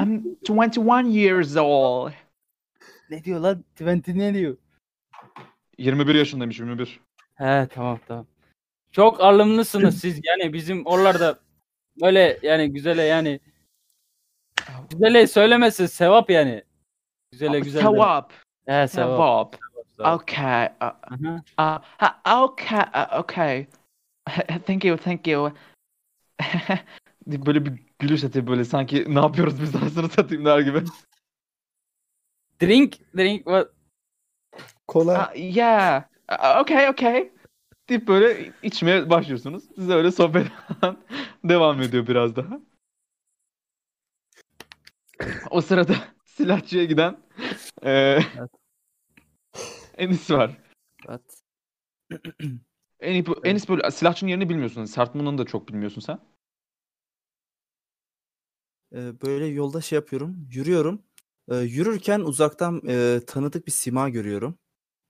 [0.01, 2.11] I'm 21 years old.
[3.11, 3.64] Ne diyor lan?
[3.77, 4.57] Twenty ne diyor?
[5.79, 7.01] 21 yaşındaymış 21.
[7.35, 8.27] He tamam tamam.
[8.92, 11.38] Çok alımlısınız siz yani bizim oralarda
[12.01, 13.40] böyle yani güzele yani
[14.90, 16.62] güzele söylemesi sevap yani.
[17.33, 17.81] Güzele güzel.
[17.83, 18.33] Sevap.
[18.66, 18.88] He sevap.
[18.88, 19.57] Sevap.
[19.96, 20.22] sevap.
[20.22, 20.68] Okay.
[20.83, 20.92] Uh,
[21.59, 22.81] uh, okay.
[22.94, 23.66] uh, okay.
[24.66, 24.96] Thank you.
[24.96, 25.53] Thank you.
[27.27, 30.83] böyle bir gülüş atıyor böyle sanki ne yapıyoruz biz anasını satayım der gibi.
[32.62, 33.68] Drink, drink what?
[34.88, 35.33] Kola.
[35.33, 36.05] Uh, yeah.
[36.33, 37.31] Uh, okay, okay.
[37.88, 39.64] Deyip böyle içmeye başlıyorsunuz.
[39.74, 40.46] Siz de öyle sohbet
[41.44, 42.61] devam ediyor biraz daha.
[45.51, 47.16] O sırada silahçıya giden
[47.85, 48.27] eee
[49.98, 50.59] Enis var.
[51.09, 51.42] Evet.
[53.01, 54.85] Enis, Enis böyle silahçının yerini bilmiyorsun.
[54.85, 56.18] Sartman'ını da çok bilmiyorsun sen.
[58.92, 60.48] Ee, böyle yolda şey yapıyorum.
[60.51, 61.03] Yürüyorum.
[61.48, 64.59] Ee, yürürken uzaktan e, tanıdık bir sima görüyorum.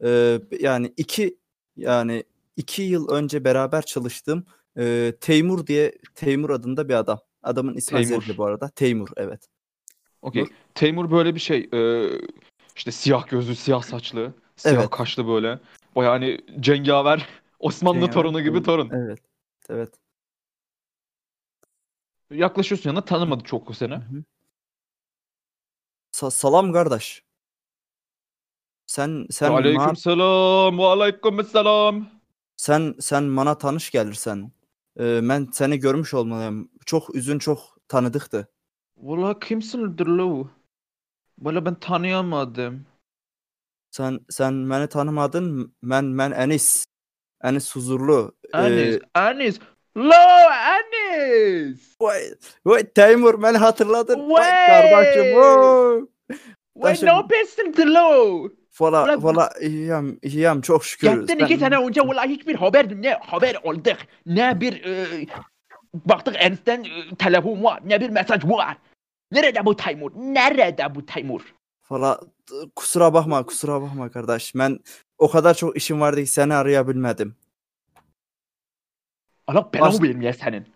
[0.05, 1.39] Ee, yani iki
[1.77, 2.25] yani
[2.59, 4.47] iki yıl önce beraber çalıştığım
[4.79, 7.19] e, Teymur diye Teymur adında bir adam.
[7.43, 8.23] Adamın ismi Teymur.
[8.23, 8.69] Azerli bu arada.
[8.69, 9.49] Teymur evet.
[10.23, 10.45] Okey.
[10.75, 11.69] Teymur böyle bir şey.
[11.73, 12.21] eee,
[12.77, 14.91] işte siyah gözlü, siyah saçlı, siyah Evet.
[14.91, 15.59] kaşlı böyle.
[15.97, 18.91] Baya hani cengaver Osmanlı Cengaver torunu gibi torun.
[18.93, 19.19] Evet.
[19.71, 19.95] Evet.
[22.31, 23.95] Yaklaşıyorsun yanına tanımadı çok o seni.
[23.95, 24.25] Hı hı.
[26.13, 27.23] Sa- salam kardeş.
[28.87, 30.81] Sen sen Aleyküm ma- selam.
[30.81, 32.18] Aleyküm selam.
[32.59, 34.53] Sen sen bana tanış gelirsen.
[35.01, 36.71] Ee, ben seni görmüş olmalıyım.
[36.87, 38.49] Çok üzün çok tanıdıktı.
[38.97, 40.51] Valla kimsin Dırlu?
[41.39, 42.87] Valla ben tanıyamadım.
[43.91, 45.75] Sen sen beni tanımadın.
[45.83, 46.87] Ben ben Enis.
[47.45, 48.37] Enis Huzurlu.
[48.55, 48.99] Ee, Anis.
[49.15, 49.59] Anis.
[49.97, 50.15] Lo
[50.51, 51.97] Anis.
[52.01, 52.23] vay,
[52.67, 54.31] vay Teymur beni hatırladın.
[54.31, 54.67] Vay Vay!
[54.67, 55.37] kardeşim.
[56.77, 56.97] Vay.
[57.03, 58.58] Ne yapıyorsun Dırlu?
[58.81, 61.21] Valla valla iyiyim, iyiyim çok şükür.
[61.21, 65.27] Gittin iki Sen- sene önce valla hiçbir haber ne haber aldık ne bir e,
[65.95, 67.81] baktık Ernst'ten e, telefon var.
[67.85, 68.77] Ne bir mesaj var.
[69.33, 70.13] Nerede bu Taymur?
[70.17, 71.55] Nerede bu Taymur?
[71.91, 72.21] Valla
[72.77, 74.55] kusura bakma kusura bakma kardeş.
[74.55, 74.79] Ben
[75.19, 77.37] o kadar çok işim vardı ki seni arayabilmedim.
[79.47, 80.67] Allah belanı Baş- verin ya senin.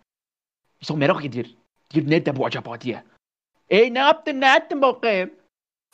[0.81, 1.47] İnsan merak ediyor.
[1.91, 3.05] Diyor nerede bu acaba diye.
[3.71, 5.31] E ne yaptın ne ettin bakayım?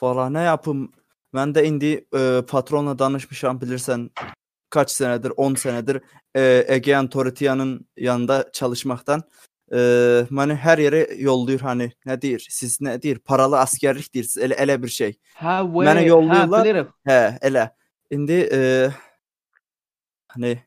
[0.03, 0.93] Valla ne yapım?
[1.35, 4.11] Ben de indi e, patronla danışmışam bilirsen
[4.71, 6.03] kaç senedir 10 senedir
[6.37, 9.23] e, Egean Toritia'nın yanında çalışmaktan
[9.73, 9.77] e,
[10.31, 14.83] beni her yere yolluyor hani ne deyir siz ne deyir paralı askerlik deyir ele, ele
[14.83, 15.19] bir şey.
[16.03, 16.59] Ve yolluyorlar.
[16.59, 16.89] ha bilirim.
[17.05, 17.71] He ele.
[18.11, 18.91] İndi e,
[20.29, 20.63] hani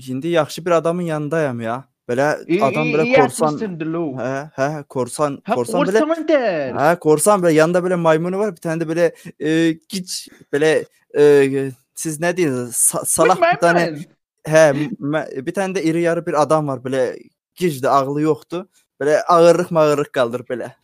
[0.00, 1.87] şimdi yaxşı bir adamın yanındayım ya.
[2.08, 4.18] Böyle İyi, adam iyi, böyle iyi korsan yapmışsın Dilo.
[4.18, 6.72] he he korsan Ha korsan böyle korsan der.
[6.72, 10.84] Ha korsan böyle yanında böyle maymunu var bir tane de böyle e, giç böyle
[11.18, 14.04] e, siz ne diyorsunuz Sa- salak bir tane Mükemmel.
[14.44, 17.16] he me- bir tane de iri yarı bir adam var böyle
[17.54, 18.68] gicdi ağlı yoktu
[19.00, 20.76] böyle ağırlık mağırlık kaldır böyle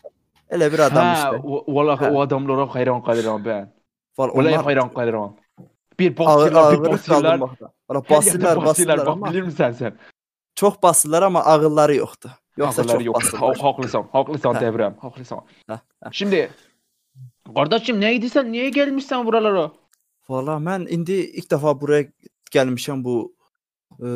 [0.51, 3.73] öyle bir adam Ha, işte o- vallahi o adamlara hayran kalırım ben.
[4.19, 5.33] Vallahi Vallahi onlar hayran kalırım.
[5.99, 7.61] Bir ağır, basıyorlar, bir ağırlık.
[7.91, 8.99] Valla Her yerde basırlar basırlar.
[8.99, 9.95] Bak ama bilir misin sen?
[10.55, 12.31] Çok basırlar ama ağılları yoktu.
[12.57, 13.15] Yoksa Akılları çok yok.
[13.17, 13.57] basırlar.
[13.57, 14.05] Ha- Haklısın.
[14.13, 14.61] Haklısın Ha.
[14.61, 14.97] Devrem.
[15.01, 15.39] Haklısın.
[15.67, 16.09] Ha, ha.
[16.13, 16.51] Şimdi
[17.57, 18.53] kardeşim neydi sen?
[18.53, 19.73] Niye gelmişsin buralara?
[20.29, 22.07] Valla ben indi ilk defa buraya
[22.51, 23.37] gelmişim bu
[24.01, 24.07] e,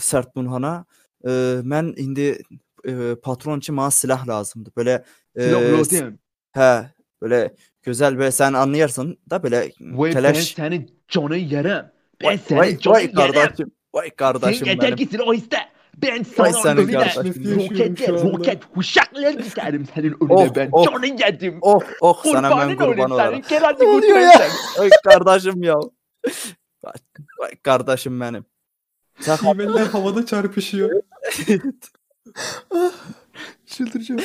[0.00, 0.84] sert bunhana.
[1.26, 2.42] E, ben indi
[2.84, 4.70] e, patron için bana silah lazımdı.
[4.76, 5.04] Böyle
[5.36, 6.18] e, Silah s- lazım.
[6.52, 6.90] he
[7.22, 10.54] böyle güzel böyle sen anlayarsın da böyle Vay ben keleş.
[10.54, 11.86] senin canı yerim.
[12.22, 13.72] Ben Vay, senin vay, vay kardeşim.
[13.94, 14.96] Vay Sen kardeşim yeter benim.
[14.96, 15.56] ki silah iste.
[16.02, 17.56] Ben sana önüne kardeşim.
[17.56, 18.32] roket, şu anda.
[18.38, 20.68] roket, uşaklar giderim senin önüne Oh, ben.
[20.72, 20.84] oh.
[20.84, 21.58] Canı yedim.
[21.60, 23.30] Oh oh sana ben kurban olayım olurum.
[23.30, 23.44] senin.
[23.48, 24.48] Gel hadi Ne oluyor ya?
[24.78, 25.74] Vay kardeşim ya.
[26.84, 26.92] Vay,
[27.40, 28.44] vay kardeşim benim.
[29.40, 30.90] Kıymetler havada çarpışıyor.
[33.66, 34.20] Çıldıracağım.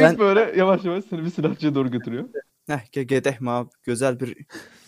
[0.00, 2.24] Ben- böyle yavaş yavaş seni bir silahçıya doğru götürüyor.
[2.66, 4.36] Heh, ge- gedek ma güzel bir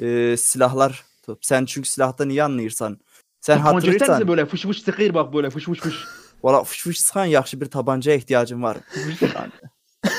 [0.00, 1.04] e, silahlar.
[1.22, 1.44] top.
[1.44, 2.98] Sen çünkü silahtan iyi anlıyorsan.
[3.40, 4.28] Misin hatırlıyorsan.
[4.28, 5.94] böyle fış fış sıkır bak böyle fış fış fış.
[6.42, 8.76] Valla fış fış sıkan yaxşı bir tabancaya ihtiyacım var.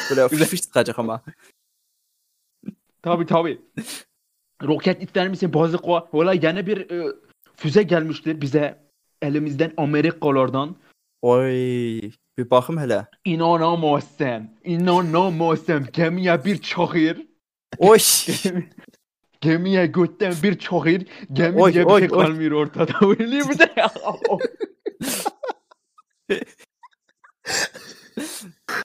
[0.10, 1.22] Böyle fış fış sıkacak ama.
[3.04, 3.62] Tabi tabi.
[4.64, 5.54] Roket ister misin?
[5.54, 6.04] Bazık var.
[6.14, 7.16] Valla yeni bir e,
[7.56, 8.80] füze gelmiştir bize
[9.22, 10.76] elimizden Amerikalardan.
[11.22, 11.52] Oy
[12.38, 13.08] bir bakım hele.
[13.26, 14.50] İnanamazsın.
[14.64, 15.88] İnanamazsın.
[15.94, 17.22] Gemiye bir çakır.
[17.78, 17.98] Oy.
[19.42, 21.04] Gemiye götten bir çakır.
[21.34, 22.26] Gemi Oy, diye bir oy, şey oy.
[22.26, 22.92] kalmıyor ortada.
[23.08, 23.70] Öyle mi de?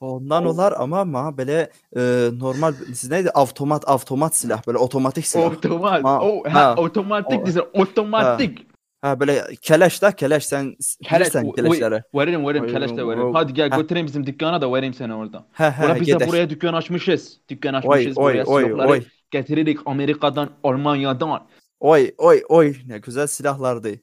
[0.00, 2.00] Ondan olar ama ma böyle e,
[2.38, 3.30] normal siz neydi?
[3.30, 5.46] Avtomat avtomat silah böyle otomatik silah.
[5.56, 6.04] Otomat.
[6.04, 6.74] Ha, O, ha, ha.
[6.76, 7.60] otomatik O- dizi.
[7.60, 8.66] Otomatik.
[9.00, 12.02] Ha böyle keleş da keleş sen Keleş, bilirsen o- keleşleri.
[12.14, 13.34] Veririm veririm keleş de veririm.
[13.34, 13.76] Hadi gel Ha.
[13.80, 15.46] götüreyim bizim dükkana da vereyim seni orada.
[15.52, 17.40] He he Ulan biz de buraya dükkan açmışız.
[17.48, 18.18] Dükkan açmışız.
[18.18, 19.02] oy buraya oy silahları oy.
[19.30, 21.46] Getiririk Amerika'dan, Almanya'dan.
[21.80, 24.00] Oy oy oy ne güzel silahlardı.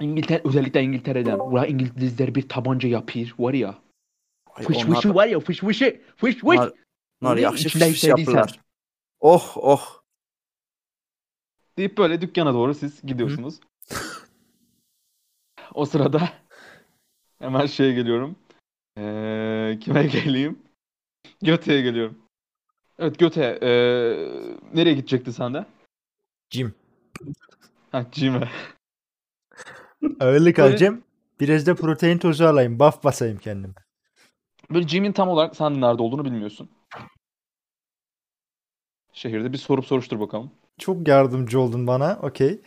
[0.00, 1.38] İngiltere, özellikle İngiltere'den.
[1.38, 3.78] Ulan İngilizler bir tabanca yapıyor var ya.
[4.54, 6.00] Ay, Fış onlar- fışı var ya fış fışı.
[6.16, 6.42] Fış fış.
[6.44, 6.72] Onlar,
[7.22, 8.60] onlar içinde fış fış yapırlar.
[9.20, 10.02] Oh oh.
[11.76, 13.60] Deyip böyle dükkana doğru siz gidiyorsunuz.
[15.74, 16.28] o sırada
[17.38, 18.36] hemen şeye geliyorum.
[18.98, 20.58] Ee, kime geleyim?
[21.42, 22.18] Göte'ye geliyorum.
[22.98, 23.58] Evet Göte.
[23.62, 23.68] ee,
[24.74, 25.66] nereye gidecekti sen de?
[26.50, 26.74] Jim.
[27.92, 28.48] Ha Jim'e.
[30.20, 31.02] Ağırlık Böyle- alacağım.
[31.40, 32.78] Biraz da protein tozu alayım.
[32.78, 33.74] Buff basayım kendime.
[34.70, 36.68] Böyle Jim'in tam olarak sen nerede olduğunu bilmiyorsun.
[39.12, 40.50] Şehirde bir sorup soruştur bakalım.
[40.78, 42.18] Çok yardımcı oldun bana.
[42.22, 42.60] Okey.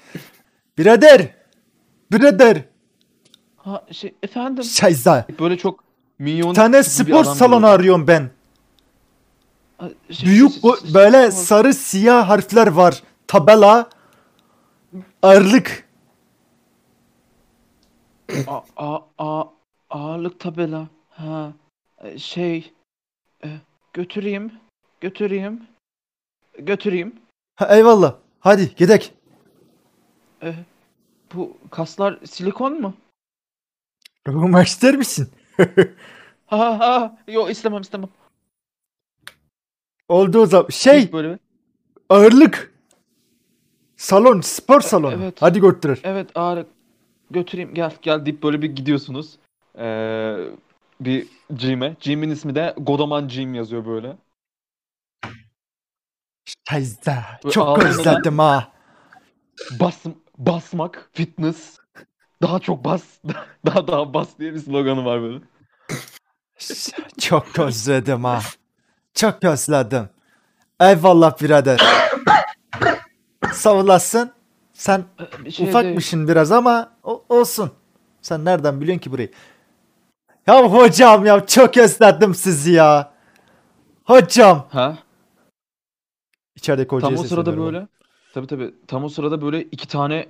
[0.77, 1.35] Birader.
[2.11, 2.65] Birader.
[3.55, 4.63] Ha şey efendim.
[4.63, 5.27] Şayza.
[5.39, 5.83] Böyle çok
[6.19, 8.29] minyon Bir tane spor salonu arıyorum ben.
[10.25, 13.03] Büyük bu- böyle sarı siyah harfler var.
[13.27, 13.89] Tabela.
[15.23, 15.89] Ağırlık.
[18.47, 19.43] A, a, a,
[19.89, 20.87] ağırlık tabela.
[21.09, 21.53] Ha.
[22.03, 22.73] e, Şey.
[23.43, 23.47] e,
[23.93, 24.51] götüreyim.
[25.01, 25.67] Götüreyim.
[26.59, 27.15] Götüreyim.
[27.55, 28.15] Ha, eyvallah.
[28.39, 29.13] Hadi gidek.
[30.43, 30.53] E,
[31.33, 32.93] bu kaslar silikon mu?
[34.27, 35.29] Ruhuma ister misin?
[36.45, 37.17] Ha ha.
[37.27, 38.09] Yok istemem istemem.
[40.12, 40.67] Oldu o zaman.
[40.69, 41.39] Şey Böyle.
[42.10, 42.74] ağırlık.
[43.95, 45.13] Salon, spor salonu.
[45.13, 45.41] evet.
[45.41, 46.00] Hadi götürür.
[46.04, 46.67] Evet ağırlık.
[47.32, 49.36] Götüreyim gel gel deyip böyle bir gidiyorsunuz.
[49.78, 50.38] Ee,
[51.00, 51.95] bir gym'e.
[52.00, 54.17] Gym'in ismi de Godaman Gym yazıyor böyle.
[56.69, 57.24] Şayza.
[57.52, 58.71] Çok özledim ha.
[59.80, 60.06] Bas,
[60.38, 61.78] basmak, fitness.
[62.41, 63.04] Daha çok bas.
[63.65, 65.39] Daha daha bas diye bir sloganı var böyle.
[67.19, 68.41] Çok özledim ha.
[69.13, 70.10] Çok özledim.
[70.82, 71.82] Eyvallah birader.
[73.54, 74.32] Sağ olasın.
[74.74, 75.04] Sen
[75.45, 77.71] Bir şey ufakmışsın biraz ama o- olsun.
[78.21, 79.32] Sen nereden biliyorsun ki burayı?
[80.47, 83.13] Ya hocam ya çok özledim sizi ya.
[84.04, 84.67] Hocam.
[84.71, 84.97] Ha?
[86.56, 87.88] İçerideki hocaya Tam o sırada böyle.
[88.34, 88.74] Tabii tabii.
[88.88, 90.28] Tam o sırada böyle iki tane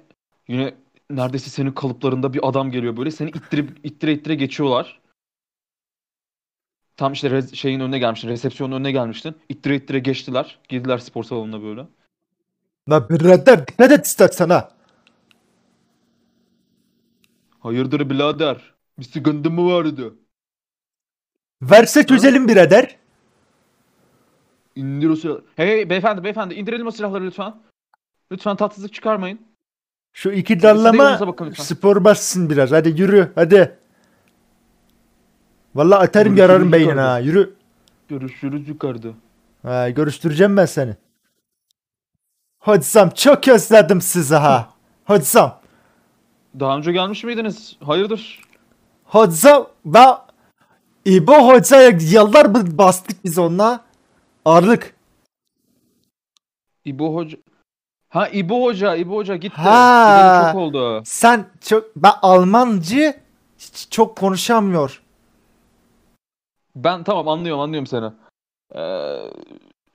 [0.47, 0.73] yine
[1.09, 3.11] neredeyse senin kalıplarında bir adam geliyor böyle.
[3.11, 5.00] Seni ittirip ittire ittire geçiyorlar.
[6.97, 8.29] Tam işte şeyin önüne gelmiştin.
[8.29, 9.35] Resepsiyonun önüne gelmiştin.
[9.49, 10.59] İttire ittire geçtiler.
[10.69, 11.87] Girdiler spor salonuna böyle.
[12.89, 14.71] La birader dikkat et istersen ha.
[17.59, 18.73] Hayırdır birader?
[18.99, 20.13] Bir sıkıntı mı vardı?
[21.61, 22.95] Verse çözelim birader.
[24.75, 25.43] İndir o silahları.
[25.55, 27.55] Hey, beyefendi beyefendi indirelim o silahları lütfen.
[28.31, 29.41] Lütfen tatsızlık çıkarmayın.
[30.13, 31.63] Şu iki yolunuza dallama bakın lütfen.
[31.63, 32.71] spor bassın biraz.
[32.71, 33.79] Hadi yürü hadi.
[35.75, 37.11] Vallahi atarım Görüşürüz yararım beynine yukarıda.
[37.11, 37.19] ha.
[37.19, 37.53] Yürü.
[38.09, 39.07] Görüşürüz yukarıda.
[39.63, 40.95] Ha, görüştüreceğim ben seni.
[42.59, 44.69] Hocam çok özledim sizi ha.
[45.05, 45.59] Hocam.
[46.59, 47.77] Daha önce gelmiş miydiniz?
[47.85, 48.39] Hayırdır?
[49.03, 50.15] Hocam ben
[51.05, 53.81] İbo Hoca'ya yıllar bastık biz onunla.
[54.45, 54.95] Ağırlık.
[56.85, 57.37] İbo Hoca.
[58.09, 59.55] Ha İbo Hoca, İbo Hoca gitti.
[59.61, 60.49] Ha.
[60.51, 61.01] Çok oldu.
[61.05, 63.19] Sen çok ben Almancı
[63.89, 65.01] çok konuşamıyor.
[66.75, 68.05] Ben tamam anlıyorum anlıyorum seni.
[68.75, 69.17] Ee,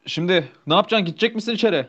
[0.06, 1.06] şimdi ne yapacaksın?
[1.06, 1.86] Gidecek misin içeri?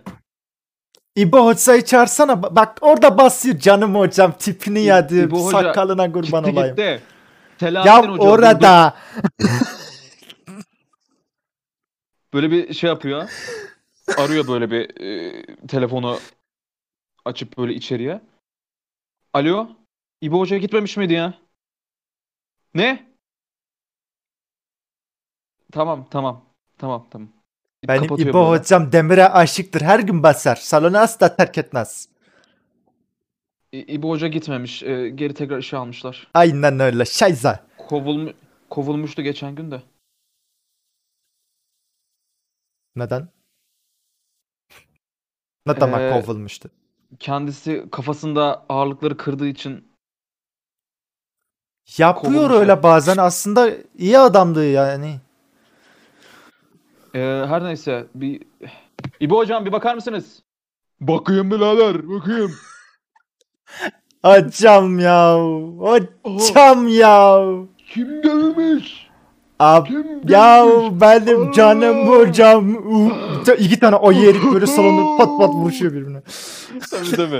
[1.16, 2.32] İbo Hoca'yı çağırsana.
[2.34, 4.32] Ba- Bak orada basıyor canım hocam.
[4.38, 5.24] Tipini yadı.
[5.24, 6.76] İbo Hoca Sakalına kurban gitti olayım.
[6.76, 7.02] gitti.
[7.62, 8.96] Ya Hoca orada.
[12.34, 13.30] Böyle bir şey yapıyor.
[14.18, 16.20] Arıyor böyle bir e, telefonu
[17.26, 18.22] açıp böyle içeriye.
[19.34, 19.70] Alo?
[20.22, 21.34] İbo Hoca'ya gitmemiş miydi ya?
[22.74, 23.07] Ne?
[25.72, 26.46] Tamam tamam.
[26.78, 27.30] Tamam tamam.
[27.88, 28.60] Benim İbo böyle.
[28.60, 29.82] hocam demire aşıktır.
[29.82, 30.56] Her gün basar.
[30.56, 32.10] Salonu asla terk etmez.
[33.72, 34.84] İ- İbo Hoca gitmemiş.
[34.84, 36.28] E, geri tekrar işe almışlar.
[36.34, 37.06] Aynen öyle.
[37.06, 37.66] Şayza.
[37.78, 38.30] Kovulmu
[38.70, 39.82] kovulmuştu geçen gün de.
[42.96, 43.28] Neden?
[45.66, 46.70] Ne zaman Ee, kovulmuştu?
[47.20, 49.88] Kendisi kafasında ağırlıkları kırdığı için
[51.98, 52.84] Yapıyor kovulmuş öyle ya.
[52.84, 53.18] bazen.
[53.18, 55.20] Aslında iyi adamdı yani.
[57.18, 58.42] E, her neyse bir
[59.20, 60.44] İbo Hocam bir bakar mısınız?
[61.02, 62.52] Bakayım birader, bakayım.
[64.24, 65.38] Hocam ya.
[66.24, 67.46] Hocam ya.
[67.78, 69.08] Kim dövmüş?
[69.60, 71.02] Ab Kim ya dövmüş?
[71.02, 72.76] benim canım hocam.
[72.76, 73.12] Uh,
[73.58, 76.22] İki tane o yerik böyle salonda pat pat vuruşuyor birbirine.
[76.92, 77.40] Tabii tabii.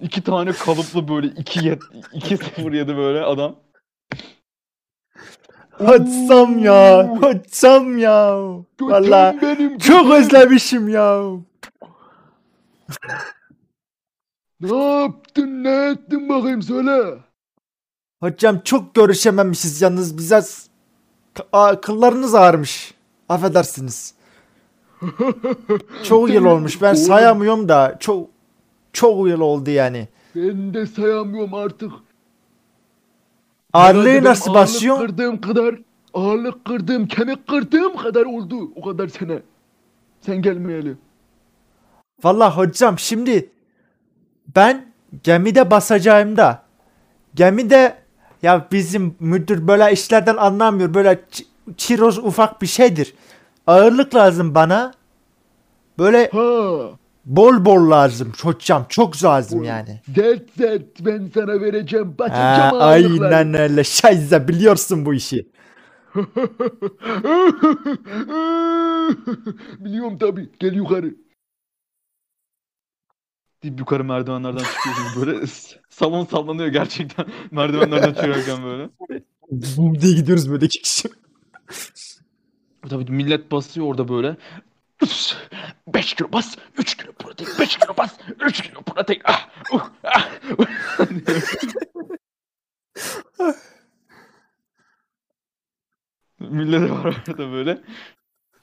[0.00, 3.56] İki tane kalıplı böyle 2 yet 2 0 yedi böyle adam.
[5.78, 7.08] Hocam ya.
[7.20, 8.38] Hocam ya.
[8.80, 9.78] Valla benim.
[9.78, 11.22] çok özlemişim ya.
[14.60, 17.18] Ne yaptın ne ettin bakayım söyle.
[18.22, 20.68] Hocam çok görüşememişiz yalnız
[21.52, 22.94] a- kıllarınız ağarmış.
[23.28, 24.14] Affedersiniz.
[26.04, 26.82] Çok yıl olmuş.
[26.82, 28.28] Ben sayamıyorum da çok
[28.92, 30.08] çok yıl oldu yani.
[30.34, 31.92] Ben de sayamıyorum artık.
[33.72, 34.98] Ağırlığı nasıl benim ağırlık basıyor?
[34.98, 35.74] kırdığım kadar,
[36.14, 38.72] ağırlık kırdığım, kemik kırdığım kadar oldu.
[38.76, 39.38] O kadar sene.
[40.20, 40.96] Sen gelmeyeli.
[42.24, 43.50] Vallahi hocam şimdi
[44.56, 46.62] ben gemide basacağımda
[47.34, 47.94] gemide
[48.42, 50.94] ya bizim müdür böyle işlerden anlamıyor.
[50.94, 51.24] Böyle
[51.76, 53.14] çiroz ufak bir şeydir.
[53.66, 54.92] Ağırlık lazım bana.
[55.98, 56.80] Böyle Ha,
[57.24, 58.86] bol bol lazım hocam.
[58.88, 60.00] Çok lazım yani.
[60.08, 62.06] dert dert ben sana vereceğim.
[62.08, 63.36] Ha, Basacağım ağırlıkları.
[63.36, 63.84] aynen öyle.
[63.84, 65.48] Şayze biliyorsun bu işi.
[69.78, 70.48] Biliyorum tabii.
[70.58, 71.14] Gel yukarı.
[73.62, 75.46] Dip yukarı merdivenlerden çıkıyorsun böyle.
[75.90, 77.26] Salon sallanıyor gerçekten.
[77.50, 78.88] Merdivenlerden çıkarken böyle.
[79.50, 81.08] Bum diye gidiyoruz böyle iki kişi.
[82.88, 84.36] Tabii millet basıyor orada böyle.
[85.02, 89.20] 5 kilo bas, 3 kilo protein, 5 kilo bas, 3 kilo protein.
[89.24, 90.28] Ah, uh, ah.
[96.40, 97.82] Millet var orada böyle.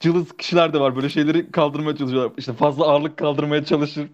[0.00, 2.32] Cılız kişiler de var böyle şeyleri kaldırmaya çalışıyorlar.
[2.36, 4.08] İşte fazla ağırlık kaldırmaya çalışır.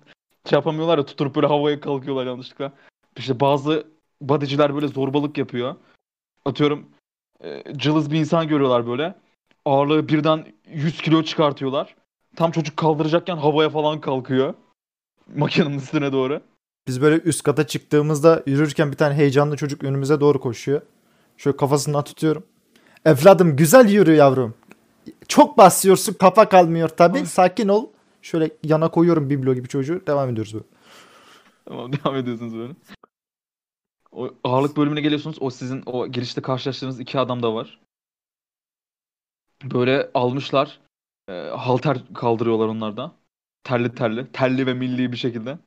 [0.48, 2.72] Şey yapamıyorlar ya tutup böyle havaya kalkıyorlar yanlışlıkla.
[3.16, 3.86] İşte bazı
[4.20, 5.76] bodyciler böyle zorbalık yapıyor.
[6.44, 6.88] Atıyorum
[7.40, 9.14] e, cılız bir insan görüyorlar böyle.
[9.64, 11.94] Ağırlığı birden 100 kilo çıkartıyorlar.
[12.36, 14.54] Tam çocuk kaldıracakken havaya falan kalkıyor.
[15.36, 16.40] Makinenin üstüne doğru.
[16.86, 20.82] Biz böyle üst kata çıktığımızda yürürken bir tane heyecanlı çocuk önümüze doğru koşuyor.
[21.36, 22.44] Şöyle kafasından tutuyorum.
[23.04, 24.54] Evladım güzel yürü yavrum.
[25.28, 27.26] Çok basıyorsun kafa kalmıyor tabi.
[27.26, 27.86] Sakin ol.
[28.22, 30.02] Şöyle yana koyuyorum biblo gibi çocuğu.
[30.06, 30.64] Devam ediyoruz böyle.
[31.64, 32.72] Tamam devam ediyorsunuz böyle.
[34.12, 35.36] O ağırlık bölümüne geliyorsunuz.
[35.40, 37.80] O sizin o girişte karşılaştığınız iki adam da var.
[39.64, 40.80] Böyle almışlar.
[41.28, 43.12] E, halter kaldırıyorlar onlar da.
[43.64, 44.32] Terli terli.
[44.32, 45.58] Terli ve milli bir şekilde.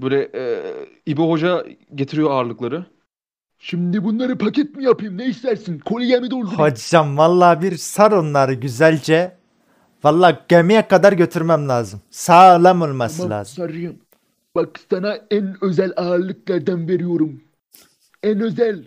[0.00, 0.62] Böyle e,
[1.06, 2.86] İbo Hoca getiriyor ağırlıkları.
[3.58, 5.18] Şimdi bunları paket mi yapayım?
[5.18, 5.78] Ne istersin?
[5.78, 6.60] Kolye mi doldurayım?
[6.60, 9.36] Hocam vallahi bir sar onları güzelce.
[10.04, 12.00] Vallahi gemiye kadar götürmem lazım.
[12.10, 13.54] Sağlam olması Tamam, lazım.
[13.56, 13.98] sarayım.
[14.54, 17.42] Bak sana en özel ağırlıklardan veriyorum.
[18.22, 18.84] En özel.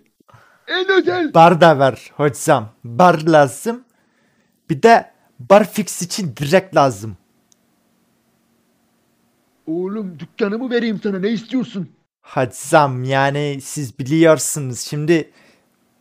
[0.68, 1.34] En özel.
[1.34, 2.70] Bar da ver hocam.
[2.84, 3.84] Bar lazım.
[4.70, 7.18] Bir de bar fix için direkt lazım.
[9.66, 11.20] Oğlum dükkanımı vereyim sana.
[11.20, 11.90] Ne istiyorsun?
[12.22, 15.32] Hocam yani siz biliyorsunuz şimdi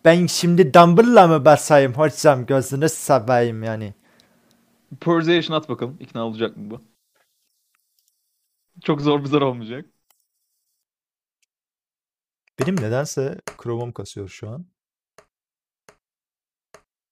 [0.05, 3.95] ben şimdi dumbbell'la mı basayım hocam gözünü seveyim yani.
[5.01, 5.97] Persuasion at bakalım.
[6.01, 6.80] İkna olacak mı bu?
[8.84, 9.87] Çok zor bir zor olmayacak.
[12.59, 14.66] Benim nedense Chrome'um kasıyor şu an.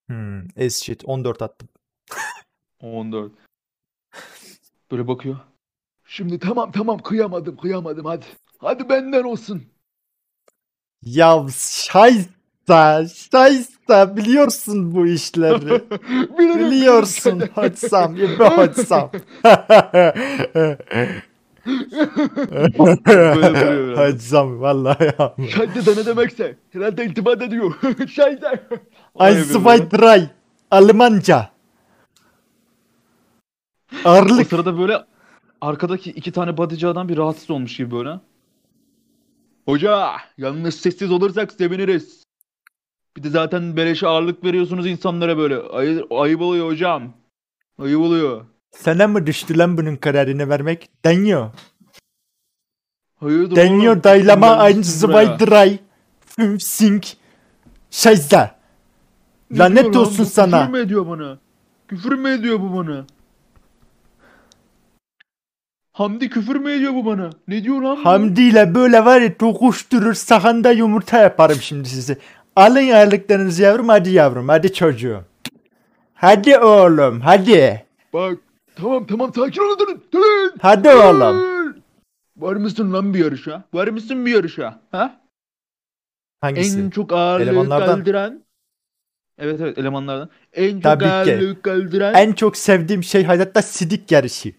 [0.09, 1.69] Hmm, as shit 14 attım.
[2.85, 3.33] 14.
[4.91, 5.37] Böyle bakıyor.
[6.05, 8.25] Şimdi tamam tamam kıyamadım kıyamadım hadi.
[8.59, 9.63] Hadi benden olsun.
[11.03, 15.83] Ya şaysta şaysta biliyorsun bu işleri.
[16.39, 17.41] Biliyorsun.
[23.07, 24.15] Böyle duruyor biraz.
[24.15, 25.35] hocam vallahi ya.
[25.49, 26.57] Şahide de ne demekse.
[26.71, 27.75] Herhalde iltifat ediyor.
[28.09, 28.63] Şahide.
[29.21, 30.31] Eins, zwei, drei.
[30.71, 31.54] Almanca.
[34.05, 34.49] O Ağırlık.
[34.49, 35.05] sırada böyle
[35.61, 38.21] arkadaki iki tane bodyci adam bir rahatsız olmuş gibi böyle.
[39.67, 42.25] Hoca yalnız sessiz olursak seviniriz.
[43.17, 45.57] Bir de zaten beleş ağırlık veriyorsunuz insanlara böyle.
[45.59, 47.13] Ay, ayıp oluyor hocam.
[47.79, 48.45] Ayıp oluyor.
[48.71, 50.89] Sana mı düştü lan bunun kararını vermek?
[51.05, 51.51] Deniyor.
[53.17, 54.05] Hayırdır Deniyor oğlum?
[54.05, 54.59] daylama buraya.
[54.83, 55.79] zwei, drei.
[56.27, 57.07] Fünf, sink.
[59.51, 60.31] Ne Lanet lan olsun bu?
[60.31, 60.61] sana.
[60.67, 61.39] Küfür mü ediyor bana?
[61.89, 63.07] Küfür mü ediyor bu bana?
[65.95, 67.31] Hamdi küfür mü ediyor bu bana?
[67.49, 67.97] Ne diyor lan?
[67.97, 72.19] Hamdi ile böyle var ya tokuşturur sahanda yumurta yaparım şimdi sizi.
[72.57, 75.25] Alın ağırlıklarınızı yavrum hadi yavrum hadi çocuğum.
[76.15, 77.85] Hadi oğlum hadi.
[78.13, 78.39] Bak
[78.77, 80.03] tamam tamam sakin olun durun.
[80.13, 80.53] Durun.
[80.63, 81.39] Hadi oğlum.
[81.39, 81.83] Durun.
[82.37, 83.63] Var mısın lan bir yarışa?
[83.75, 84.81] Var mısın bir yarışa?
[84.93, 85.21] Ha?
[86.41, 86.81] Hangisi?
[86.81, 87.87] En çok Elemanlardan.
[87.99, 88.45] kaldıran.
[89.39, 90.29] Evet evet elemanlardan.
[90.53, 91.11] En çok Tabii ki.
[91.11, 92.15] ağırlık kaldıran.
[92.15, 94.53] En çok sevdiğim şey hayatta sidik yarışı.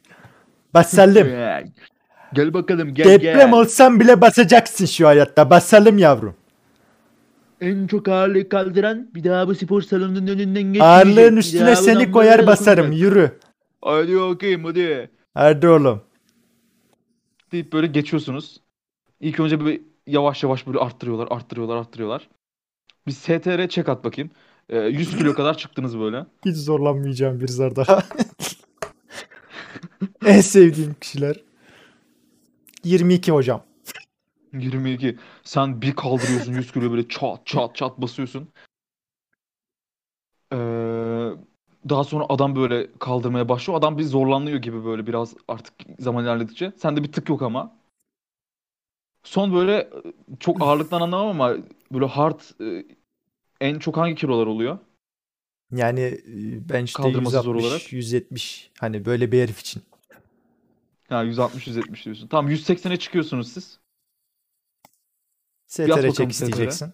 [0.75, 1.27] Basalım.
[2.33, 3.53] Gel bakalım gel Deprem gel.
[3.53, 5.49] olsam bile basacaksın şu hayatta.
[5.49, 6.35] Basalım yavrum.
[7.61, 10.81] En çok ağırlık kaldıran bir daha bu spor salonunun önünden geçmeyecek.
[10.81, 12.85] Ağırlığın üstüne seni koyar basarım.
[12.85, 13.01] dokunacak.
[13.01, 13.31] Yürü.
[13.81, 15.09] Hadi bakayım hadi.
[15.33, 16.01] Hadi oğlum.
[17.51, 18.57] deyip böyle geçiyorsunuz.
[19.19, 22.29] İlk önce bir yavaş yavaş böyle arttırıyorlar, arttırıyorlar, arttırıyorlar.
[23.07, 24.31] Bir STR check at bakayım.
[24.69, 26.25] Ee, 100 kilo kadar çıktınız böyle.
[26.45, 28.03] Hiç zorlanmayacağım bir zar daha.
[30.25, 31.43] en sevdiğim kişiler.
[32.83, 33.63] 22 hocam.
[34.53, 35.17] 22.
[35.43, 38.47] Sen bir kaldırıyorsun 100 kilo böyle çat çat çat basıyorsun.
[40.53, 40.57] Ee,
[41.89, 43.79] daha sonra adam böyle kaldırmaya başlıyor.
[43.79, 46.71] Adam bir zorlanıyor gibi böyle biraz artık zaman ilerledikçe.
[46.77, 47.75] Sende bir tık yok ama.
[49.23, 49.89] Son böyle e,
[50.39, 51.57] çok ağırlıktan anlamam ama
[51.91, 52.85] böyle hard e,
[53.61, 54.77] en çok hangi kilolar oluyor?
[55.71, 57.93] Yani e, ben işte Kaldırması zor 160, olarak.
[57.93, 59.83] 170 hani böyle bir herif için.
[61.09, 62.27] Ha 160 170 diyorsun.
[62.27, 63.79] Tamam 180'e çıkıyorsunuz siz.
[65.67, 66.93] STR bakalım çek isteyeceksin.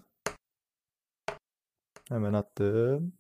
[2.09, 3.14] Hemen attım.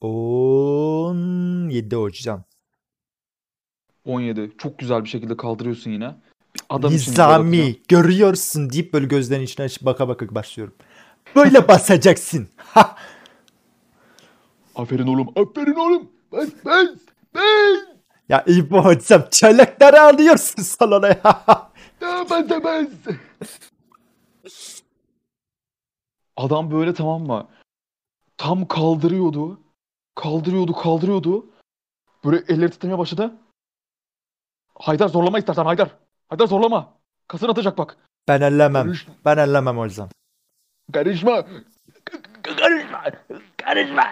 [0.00, 2.44] 17 hocam.
[4.04, 4.52] 17.
[4.58, 6.16] Çok güzel bir şekilde kaldırıyorsun yine.
[6.54, 7.44] Bir adam için güzel atıyor.
[7.52, 10.74] Nizami görüyorsun deyip böyle gözlerin içine açıp baka baka başlıyorum.
[11.36, 12.48] Böyle basacaksın.
[12.56, 12.96] Ha!
[14.74, 15.28] Aferin oğlum.
[15.36, 16.15] Aferin oğlum.
[16.32, 16.88] Bas bas.
[17.34, 17.78] Bas.
[18.28, 21.22] ya İbo hocam çörekleri alıyorsun salona ya.
[22.00, 22.86] Bas bas.
[26.36, 27.48] Adam böyle tamam mı?
[28.36, 29.60] Tam kaldırıyordu.
[30.14, 31.46] Kaldırıyordu, kaldırıyordu.
[32.24, 33.32] Böyle elleri titremeye başladı.
[34.74, 35.90] Haydar zorlama istersen Haydar.
[36.28, 36.92] Haydar zorlama.
[37.28, 37.96] Kasın atacak bak.
[38.28, 38.86] Ben ellemem.
[38.86, 40.08] Karış- Ben ellemem hocam.
[40.92, 41.46] Karışma.
[42.42, 43.02] Karışma.
[43.56, 44.04] Karışma.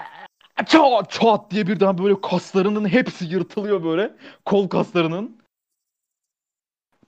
[0.67, 4.15] Çat çat diye birden böyle kaslarının hepsi yırtılıyor böyle.
[4.45, 5.37] Kol kaslarının.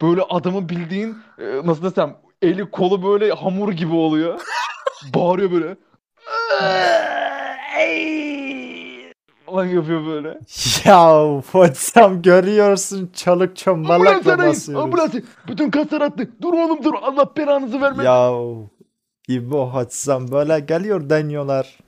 [0.02, 4.40] Böyle adamın bildiğin e, nasıl desem eli kolu böyle hamur gibi oluyor.
[5.14, 5.76] Bağırıyor böyle.
[9.46, 10.38] Falan yapıyor böyle.
[10.84, 14.68] Ya hocam görüyorsun çalık çombalakla basıyoruz.
[14.68, 15.14] Ambulans.
[15.48, 16.30] Bütün kaslar attı.
[16.42, 16.94] Dur oğlum dur.
[17.02, 18.04] Allah belanızı vermesin.
[18.04, 18.32] Ya
[19.28, 21.78] İbo hocam böyle geliyor deniyorlar.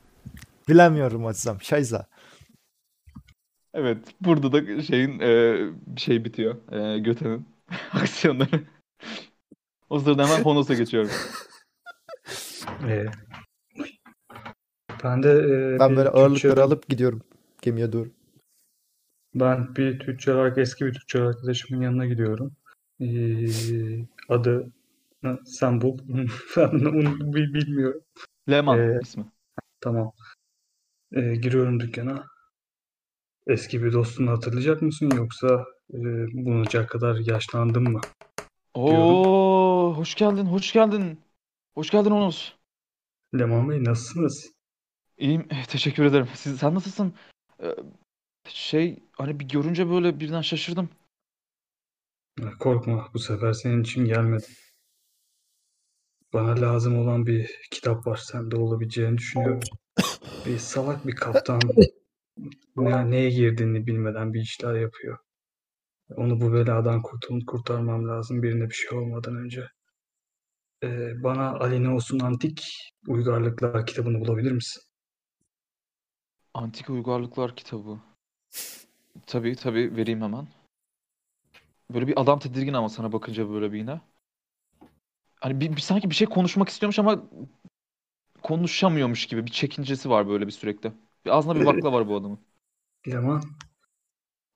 [0.68, 2.06] Bilemiyorum hocam şeyza.
[3.74, 3.98] Evet.
[4.20, 5.56] Burada da şeyin e,
[5.96, 6.72] şey bitiyor.
[6.72, 7.48] E, Göte'nin
[7.92, 8.64] aksiyonları.
[9.90, 11.10] O sırada hemen Honos'a geçiyorum.
[12.88, 13.06] Ee,
[15.04, 17.22] ben de e, Ben bir böyle ağırlıkları tüccar- alıp gidiyorum
[17.62, 18.08] gemiye doğru.
[19.34, 22.56] Ben bir tüccar olarak eski bir tüccar arkadaşımın yanına gidiyorum.
[23.00, 23.06] Ee,
[24.28, 24.72] adı
[25.46, 25.98] sen bul.
[26.56, 28.00] Ben onu bi- bilmiyorum.
[28.50, 29.24] Leman Ee, ismi.
[29.80, 30.12] Tamam.
[31.12, 32.26] Ee, giriyorum dükkana.
[33.46, 35.98] Eski bir dostunu hatırlayacak mısın yoksa e,
[36.32, 38.00] bulunacak kadar yaşlandın mı?
[38.74, 41.20] Oo, hoş geldin, hoş geldin.
[41.74, 42.52] Hoş geldin Honos.
[43.38, 44.52] Leman Bey nasılsınız?
[45.18, 46.28] İyiyim, eh, teşekkür ederim.
[46.34, 47.14] Siz, sen nasılsın?
[47.62, 47.76] Ee,
[48.48, 50.88] şey, hani bir görünce böyle birden şaşırdım.
[52.58, 54.54] Korkma, bu sefer senin için gelmedim.
[56.32, 58.16] Bana lazım olan bir kitap var.
[58.16, 59.60] Sende olabileceğini düşünüyorum.
[60.48, 61.60] Bir salak bir kaptan
[62.76, 65.18] ne, neye girdiğini bilmeden bir işler yapıyor.
[66.16, 69.68] Onu bu beladan kurtul kurtarmam lazım birine bir şey olmadan önce.
[70.82, 72.66] Ee, bana Ali Neos'un Antik
[73.08, 74.82] Uygarlıklar kitabını bulabilir misin?
[76.54, 77.98] Antika Uygarlıklar kitabı.
[79.26, 80.48] Tabii tabii vereyim hemen.
[81.94, 84.00] Böyle bir adam tedirgin ama sana bakınca böyle bir yine.
[85.40, 87.22] Hani bir, bir- sanki bir şey konuşmak istiyormuş ama
[88.48, 90.92] konuşamıyormuş gibi bir çekincesi var böyle bir sürekli.
[91.24, 92.40] Bir ağzında bir bakla var bu adamın.
[93.08, 93.42] Leman,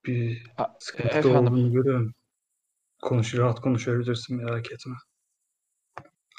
[0.07, 1.47] bir Ha, efendim.
[1.47, 2.14] olduğunu görüyorum.
[3.03, 4.95] Konuş, rahat konuşabilirsin merak etme.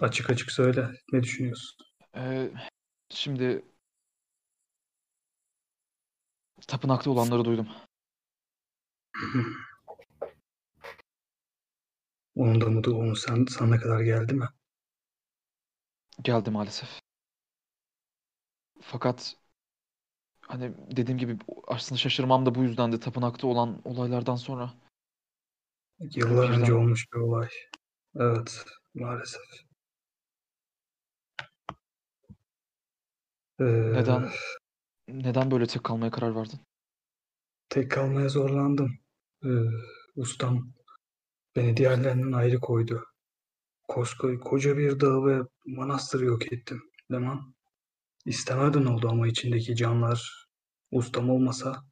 [0.01, 0.89] Açık açık söyle.
[1.14, 1.86] Ne düşünüyorsun?
[2.16, 2.49] Ee,
[3.10, 3.66] şimdi
[6.68, 7.68] tapınakta olanları duydum.
[12.36, 14.45] Onun da mı onu sen sana kadar geldi mi?
[16.24, 17.03] Geldi maalesef.
[18.86, 19.36] Fakat
[20.41, 24.73] hani dediğim gibi aslında şaşırmam da bu yüzden de tapınakta olan olaylardan sonra.
[25.99, 27.49] Yıllar Birden- önce olmuş bir olay.
[28.15, 29.41] Evet, maalesef.
[33.59, 33.63] Ee,
[33.93, 34.29] Neden
[35.07, 36.59] neden böyle tek kalmaya karar verdin?
[37.69, 38.99] Tek kalmaya zorlandım.
[39.45, 39.49] Ee,
[40.15, 40.73] ustam
[41.55, 43.05] beni diğerlerinden ayrı koydu.
[43.88, 46.81] Koskoca koca bir dağı ve manastırı yok ettim.
[47.11, 47.53] Leman.
[48.26, 50.47] İstemeden oldu ama içindeki canlar
[50.91, 51.84] ustam olmasa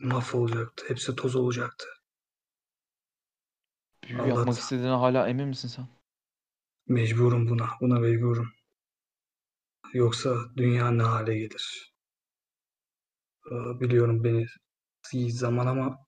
[0.00, 0.84] mahvolacaktı.
[0.88, 1.86] Hepsi toz olacaktı.
[4.08, 5.88] Büyü Allah yapmak istediğine hala emin misin sen?
[6.88, 7.68] Mecburum buna.
[7.80, 8.52] Buna mecburum.
[9.92, 11.94] Yoksa dünya ne hale gelir?
[13.50, 14.46] Ee, Biliyorum beni
[15.12, 15.98] iyi zaman ama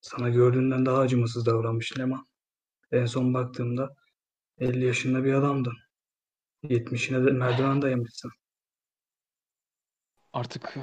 [0.00, 2.26] sana gördüğünden daha acımasız davranmış Leman.
[2.92, 3.96] En son baktığımda
[4.58, 5.74] 50 yaşında bir adamdın.
[6.62, 8.30] 70'ine de merdiven dayamışsın.
[10.32, 10.76] Artık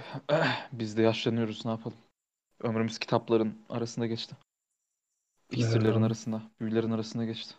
[0.72, 1.98] biz de yaşlanıyoruz ne yapalım?
[2.60, 4.36] Ömrümüz kitapların arasında geçti.
[5.52, 7.56] İksirlerin Ee, arasında, büyülerin arasında geçti.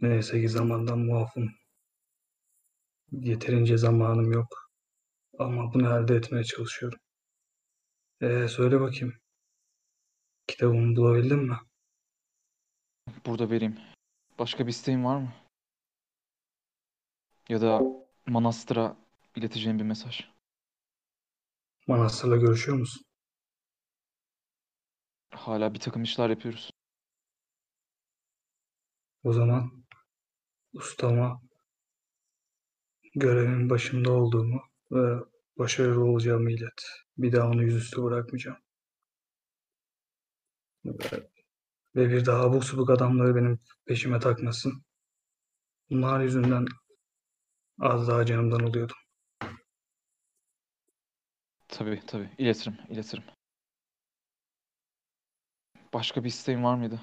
[0.00, 1.50] Neyse ki zamandan muafım.
[3.12, 4.70] Yeterince zamanım yok.
[5.38, 6.98] Ama bunu elde etmeye çalışıyorum.
[8.20, 9.14] Ee, söyle bakayım.
[10.46, 11.56] Kitabımı bulabildin mi?
[13.26, 13.76] Burada vereyim.
[14.38, 15.32] Başka bir isteğin var mı?
[17.48, 17.82] Ya da
[18.26, 18.96] manastıra
[19.36, 20.24] ileteceğim bir mesaj.
[21.86, 23.02] Manastırla görüşüyor musun?
[25.30, 26.70] Hala bir takım işler yapıyoruz.
[29.22, 29.84] O zaman
[30.72, 31.40] ustama
[33.14, 35.24] görevin başında olduğumu ve
[35.58, 36.82] başarılı olacağımı ilet.
[37.18, 38.58] Bir daha onu yüzüstü bırakmayacağım.
[40.84, 41.28] Ve
[41.96, 44.82] ve bir daha abuk subuk adamları benim peşime takmasın.
[45.90, 46.66] Bunlar yüzünden
[47.80, 48.96] az daha canımdan oluyordum.
[51.68, 52.30] Tabii tabii.
[52.38, 53.24] İletirim, iletirim.
[55.94, 57.00] Başka bir isteğin var mıydı?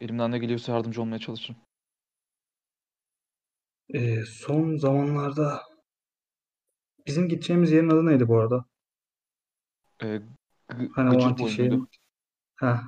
[0.00, 1.56] Elimden ne geliyorsa yardımcı olmaya çalışırım.
[3.94, 5.62] Ee, son zamanlarda
[7.06, 8.64] bizim gideceğimiz yerin adı neydi bu arada?
[10.02, 10.20] Ee,
[10.68, 11.88] gı- Hani o antik şeyin.
[12.56, 12.78] Heh.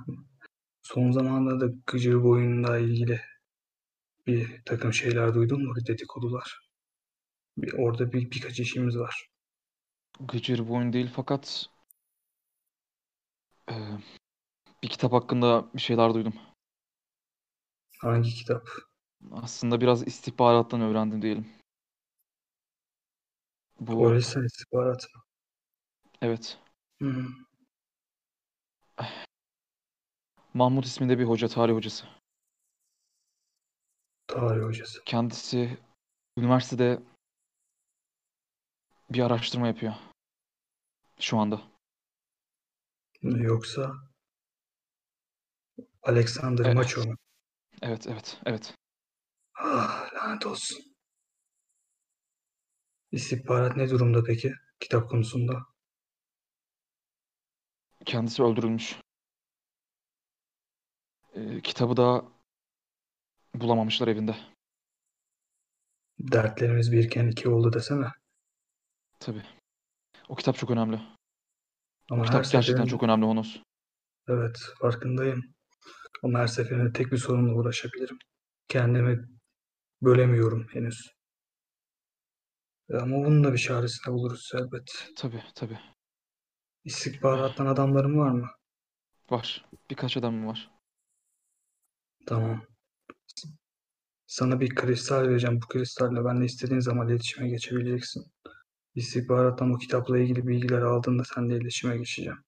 [0.83, 3.21] Son zamanlarda Gıcır boyunla ilgili
[4.27, 5.77] bir takım şeyler duydun mu?
[5.77, 6.68] Bir dedikodular.
[7.63, 9.29] Bir, orada bir, birkaç işimiz var.
[10.21, 11.67] Gıcır boyun değil fakat
[13.71, 13.75] ee,
[14.83, 16.35] bir kitap hakkında bir şeyler duydum.
[18.01, 18.69] Hangi kitap?
[19.33, 21.49] Aslında biraz istihbarattan öğrendim diyelim.
[23.81, 25.07] Bu Polisen istihbarat
[26.23, 26.59] evet.
[26.99, 27.27] Hmm.
[30.55, 32.07] Mahmut isminde bir hoca, tarih hocası.
[34.27, 35.05] Tarih hocası.
[35.05, 35.79] Kendisi
[36.39, 37.03] üniversitede
[39.11, 39.95] bir araştırma yapıyor.
[41.21, 41.63] Şu anda.
[43.23, 43.93] Yoksa
[46.03, 46.77] Alexander Evet.
[46.77, 47.17] Macho mu?
[47.83, 48.75] Evet, evet, evet.
[49.55, 50.79] Ah, lanet olsun.
[53.13, 54.55] İstihbarat ne durumda peki?
[54.81, 55.67] Kitap konusunda.
[58.05, 58.97] Kendisi öldürülmüş.
[61.35, 62.25] Ee, kitabı da
[63.55, 64.37] bulamamışlar evinde.
[66.19, 68.07] Dertlerimiz birken iki oldu desene.
[69.21, 69.43] Tabii.
[70.29, 71.01] O kitap çok önemli.
[72.11, 73.57] Ama O kitap gerçekten seferinde- çok önemli Honos.
[74.29, 75.55] Evet, farkındayım.
[76.23, 78.19] Ama her seferinde tek bir sorunla uğraşabilirim.
[78.69, 79.29] Kendimi
[80.03, 81.11] bölemiyorum henüz.
[82.95, 85.09] Ama bunun da bir çaresine buluruz elbet.
[85.17, 85.79] Tabii, tabii.
[86.85, 88.49] İstihbarattan adamlarım var mı?
[89.31, 89.65] Var.
[89.91, 90.71] Birkaç adamım var.
[92.27, 92.67] Tamam.
[94.27, 95.61] Sana bir kristal vereceğim.
[95.63, 98.33] Bu kristalle benimle istediğin zaman iletişime geçebileceksin.
[98.99, 102.39] İstihbarattan bu kitapla ilgili bilgiler aldığında seninle iletişime geçeceğim.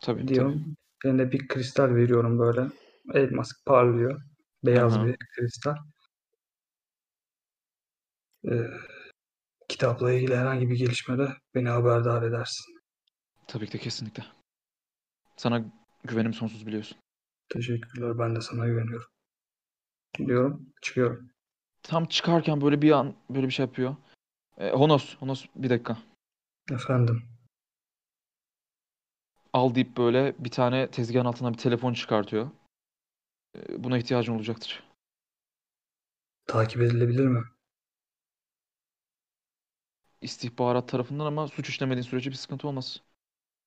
[0.00, 0.34] Tabii, tabii.
[0.34, 0.76] Diyorum.
[1.04, 2.66] Eline bir kristal veriyorum böyle.
[3.14, 4.22] Elmas parlıyor.
[4.64, 5.06] Beyaz hı.
[5.06, 5.76] bir kristal.
[8.50, 8.70] Ee,
[9.68, 12.74] kitapla ilgili herhangi bir gelişmede beni haberdar edersin.
[13.46, 14.24] Tabii ki de kesinlikle.
[15.36, 15.64] Sana
[16.04, 16.98] güvenim sonsuz biliyorsun.
[17.48, 18.18] Teşekkürler.
[18.18, 19.08] Ben de sana güveniyorum.
[20.18, 20.72] Gidiyorum.
[20.82, 21.30] Çıkıyorum.
[21.82, 23.96] Tam çıkarken böyle bir an böyle bir şey yapıyor.
[24.58, 25.96] Ee, Honos, Honos bir dakika.
[26.72, 27.22] Efendim.
[29.52, 32.50] Al deyip böyle bir tane tezgahın altından bir telefon çıkartıyor.
[33.56, 34.82] Ee, buna ihtiyacın olacaktır.
[36.46, 37.42] Takip edilebilir mi?
[40.20, 43.02] İstihbarat tarafından ama suç işlemediğin sürece bir sıkıntı olmaz.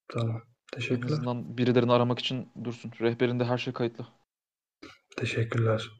[0.07, 0.35] Tamam.
[0.35, 1.13] En Teşekkürler.
[1.13, 2.91] azından birilerini aramak için dursun.
[3.01, 4.07] Rehberinde her şey kayıtlı.
[5.17, 5.91] Teşekkürler.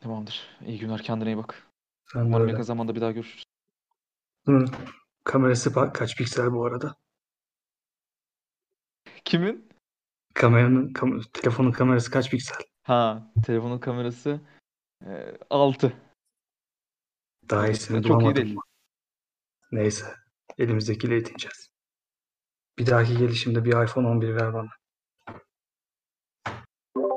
[0.00, 0.48] Tamamdır.
[0.66, 1.02] İyi günler.
[1.02, 1.66] Kendine iyi bak.
[2.12, 3.44] Sen Umarım yakın zamanda bir daha görüşürüz.
[4.46, 4.70] Bunun
[5.24, 6.96] kamerası pa- kaç piksel bu arada?
[9.24, 9.68] Kimin?
[10.34, 12.58] Kameranın, kam- telefonun kamerası kaç piksel?
[12.82, 14.40] Ha, telefonun kamerası
[15.06, 15.92] e, 6.
[17.50, 18.56] Daha iyisini çok iyi bulamadım değil.
[19.72, 20.06] Neyse.
[20.58, 21.68] Elimizdekiyle yetineceğiz.
[22.78, 24.70] Bir dahaki gelişimde bir iPhone 11 ver bana.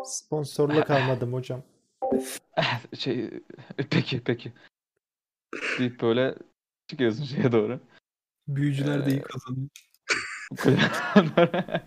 [0.06, 1.64] Sponsorluk almadım hocam.
[2.98, 3.44] Şey,
[3.90, 4.54] peki peki.
[5.80, 6.36] Deyip böyle
[6.88, 7.80] çıkıyorsun şeye doğru.
[8.48, 9.70] Büyücüler de iyi Ee, kazanıyor.
[10.58, 11.82] Kulübeden,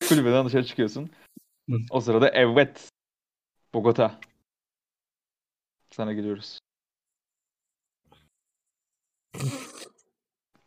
[0.08, 1.10] kulübeden dışarı çıkıyorsun.
[1.90, 2.88] O sırada evet.
[3.74, 4.20] Bogota.
[5.90, 6.58] Sana geliyoruz.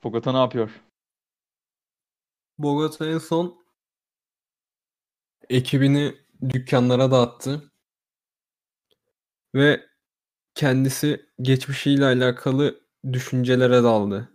[0.04, 0.82] Bogota ne yapıyor?
[2.58, 3.66] Bogota en son
[5.50, 6.16] ekibini
[6.50, 7.72] dükkanlara dağıttı.
[9.56, 9.95] Ve
[10.56, 12.80] kendisi geçmişiyle alakalı
[13.14, 14.30] düşüncelere daldı.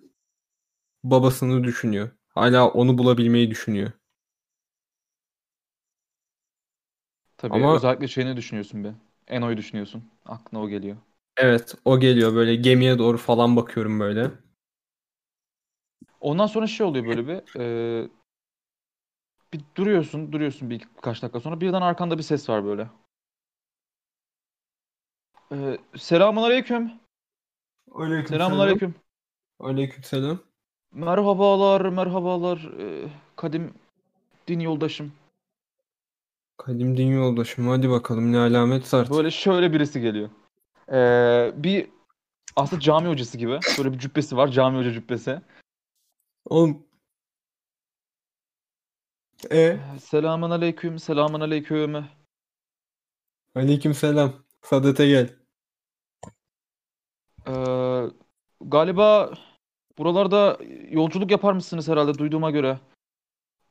[1.05, 2.11] Babasını düşünüyor.
[2.29, 3.91] Hala onu bulabilmeyi düşünüyor.
[7.39, 8.95] Tabii Ama- özellikle şeyini düşünüyorsun be.
[9.27, 10.05] Eno'yu düşünüyorsun.
[10.27, 10.97] Aklına o geliyor.
[11.37, 14.31] Evet, o geliyor böyle gemiye doğru falan bakıyorum böyle.
[16.21, 17.61] Ondan sonra şey oluyor böyle bir.
[17.61, 18.09] e,
[19.53, 22.89] bir duruyorsun, duruyorsun bir birkaç dakika sonra birden arkanda bir ses var böyle.
[25.53, 26.93] E, selamun aleyküm.
[28.29, 28.95] Selamun aleyküm.
[29.61, 30.39] Aleykümselam.
[30.93, 32.59] Merhabalar, merhabalar.
[32.79, 33.75] E, kadim
[34.49, 35.13] din yoldaşım.
[36.57, 39.15] Kadim din yoldaşım hadi bakalım ne alamet artık.
[39.17, 40.31] Böyle şöyle birisi geliyor.
[40.93, 41.89] E, bir
[42.57, 43.59] aslında cami hocası gibi.
[43.79, 45.41] Böyle bir cübbesi var, cami hoca cübbesi.
[46.45, 46.87] Oğlum.
[49.51, 52.05] E, E, selamun aleyküm, selamun aleyküm.
[53.55, 54.33] aleykümselam.
[54.63, 55.40] Sadete gel.
[57.47, 57.53] E,
[58.61, 59.35] galiba
[59.99, 60.59] buralarda
[60.91, 62.81] yolculuk yapar mısınız herhalde duyduğuma göre.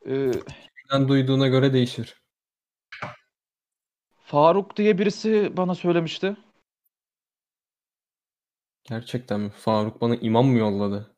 [0.05, 0.31] E,
[0.93, 2.21] Ben duyduğuna göre değişir.
[4.25, 6.37] Faruk diye birisi bana söylemişti.
[8.83, 9.49] Gerçekten mi?
[9.49, 11.11] Faruk bana imam mı yolladı?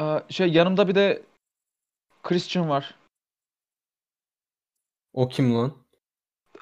[0.00, 1.22] Ee, şey yanımda bir de
[2.22, 2.94] Christian var.
[5.12, 5.72] O kim lan?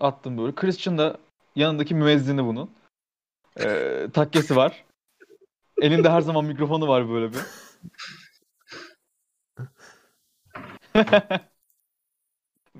[0.01, 0.55] Attım böyle.
[0.55, 1.19] Christian da
[1.57, 2.71] yanındaki müezzini bunun.
[3.61, 4.85] Ee, takkesi var.
[5.83, 7.41] Elinde her zaman mikrofonu var böyle bir.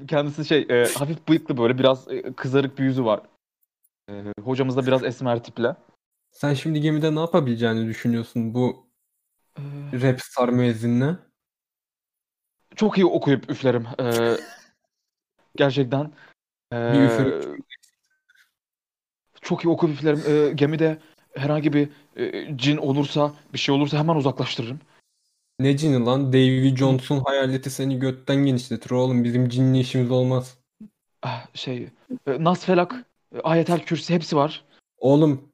[0.09, 3.21] kendisi şey e, hafif bıyıklı böyle biraz e, kızarık bir yüzü var.
[4.11, 5.77] E, hocamız da biraz esmer tiple.
[6.31, 8.87] Sen şimdi gemide ne yapabileceğini düşünüyorsun bu
[9.59, 9.63] E,
[10.03, 11.17] rap star müezzinle?
[12.77, 13.87] çok iyi okuyup üflerim.
[14.01, 14.37] E,
[15.57, 16.13] gerçekten.
[16.73, 17.59] E, Bir üfürük.
[19.43, 20.23] Çok iyi üflerim.
[20.29, 20.99] E, gemide
[21.35, 24.81] herhangi bir e, cin olursa, bir şey olursa hemen uzaklaştırırım.
[25.61, 26.33] Ne cini lan?
[26.33, 29.25] Davy Jones'un hayaleti seni götten genişletir oğlum.
[29.25, 30.59] Bizim cinli işimiz olmaz.
[31.23, 31.89] Ah, şey,
[32.27, 34.65] e, Nas Felak, e, Ayetel Kürsi hepsi var.
[34.99, 35.49] Oğlum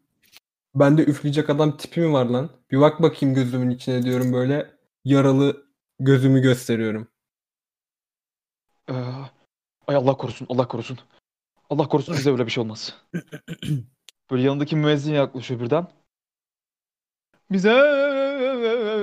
[0.75, 2.51] bende üfleyecek adam tipi mi var lan?
[2.71, 4.71] Bir bak bakayım gözümün içine diyorum böyle
[5.05, 5.67] yaralı
[6.01, 7.09] gözümü gösteriyorum.
[8.89, 8.95] E,
[9.87, 10.99] ay Allah korusun, Allah korusun.
[11.71, 12.95] Allah korusun bize öyle bir şey olmaz.
[14.31, 15.87] Böyle yanındaki müezzin yaklaşıyor birden.
[17.51, 17.71] Bize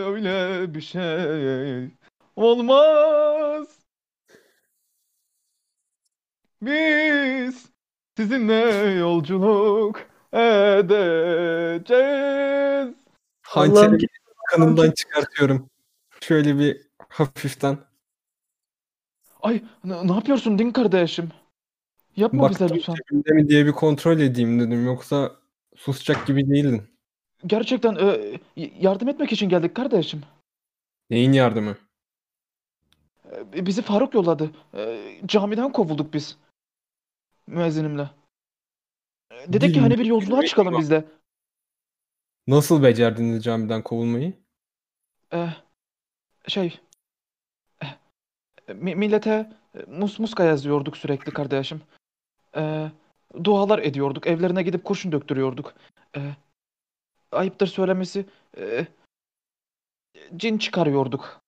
[0.05, 1.89] öyle bir şey
[2.35, 3.67] olmaz.
[6.61, 7.65] Biz
[8.17, 11.85] sizinle yolculuk edeceğiz.
[13.41, 14.07] Hançeri
[14.51, 15.69] kanından çıkartıyorum.
[16.21, 17.77] Şöyle bir hafiften.
[19.41, 21.31] Ay ne, ne yapıyorsun din kardeşim?
[22.15, 22.95] Yapma bize Baktım lütfen.
[22.95, 24.85] cebimde mi diye bir kontrol edeyim dedim.
[24.85, 25.35] Yoksa
[25.75, 26.83] susacak gibi değildin.
[27.45, 28.39] Gerçekten e,
[28.79, 30.21] yardım etmek için geldik kardeşim.
[31.09, 31.77] Neyin yardımı?
[33.55, 34.51] E, Bizi Faruk yolladı.
[34.73, 36.37] E, Camiden kovulduk biz.
[37.47, 38.09] Müezzinimle.
[39.31, 41.05] E, Dedik ki hani bir yolculuğa çıkalım biz de.
[42.47, 44.33] Nasıl becerdiniz camiden kovulmayı?
[45.33, 45.47] E,
[46.47, 46.79] şey
[48.67, 51.81] e, mi- millete e, mus muska yazıyorduk sürekli kardeşim.
[52.55, 52.91] E,
[53.43, 54.27] dualar ediyorduk.
[54.27, 55.73] Evlerine gidip kurşun döktürüyorduk.
[56.17, 56.19] E,
[57.31, 58.25] ayıptır söylemesi
[58.57, 58.87] e,
[60.35, 61.41] cin çıkarıyorduk.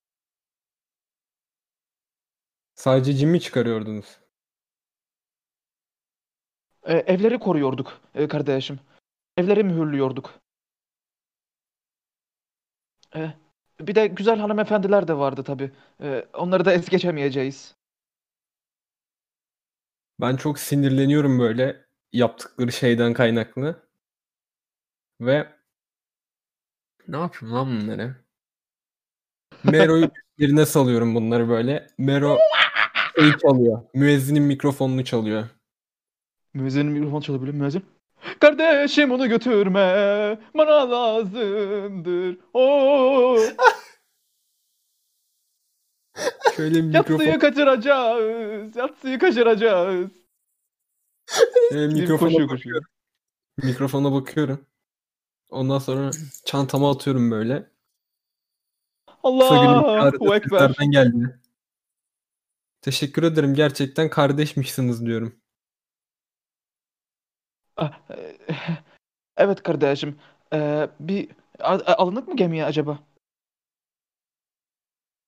[2.76, 4.20] Sadece cin mi çıkarıyordunuz?
[6.84, 8.80] E, evleri koruyorduk e, kardeşim.
[9.38, 10.40] Evleri mühürlüyorduk.
[13.16, 13.34] E,
[13.80, 15.72] bir de güzel hanımefendiler de vardı tabii.
[16.02, 17.77] E, onları da es geçemeyeceğiz.
[20.22, 23.88] Ben çok sinirleniyorum böyle yaptıkları şeyden kaynaklı.
[25.22, 25.48] Ve
[27.08, 28.16] ne yapayım lan bunları?
[29.64, 30.10] Mero'yu
[30.40, 31.88] birine salıyorum bunları böyle.
[31.98, 32.38] Mero
[33.20, 33.82] şeyi çalıyor.
[33.94, 35.48] Müezzinin mikrofonunu çalıyor.
[36.54, 37.86] Müezzinin mikrofonu çalabiliyor müezzin.
[38.40, 39.80] Kardeşim onu götürme.
[40.58, 42.38] Bana lazımdır.
[42.54, 43.38] Oo,
[46.56, 48.76] Şöyle bir yatsıyı mikrofon, kaçıracağız.
[48.76, 50.12] Yatsıyı kaçıracağız.
[51.70, 52.88] şöyle mikrofona koşuyor, bakıyorum.
[53.58, 54.66] Mikrofona bakıyorum.
[55.50, 56.12] Ondan sonra
[56.46, 57.70] çantama atıyorum böyle.
[59.24, 60.40] Kısa Ekber.
[60.40, 61.40] seslerden geldi.
[62.82, 63.54] Teşekkür ederim.
[63.54, 65.36] Gerçekten kardeşmişsiniz diyorum.
[67.78, 68.38] Ah, e,
[69.38, 70.20] Evet kardeşim.
[70.54, 73.00] Ee, bir alınık mı gemiye acaba?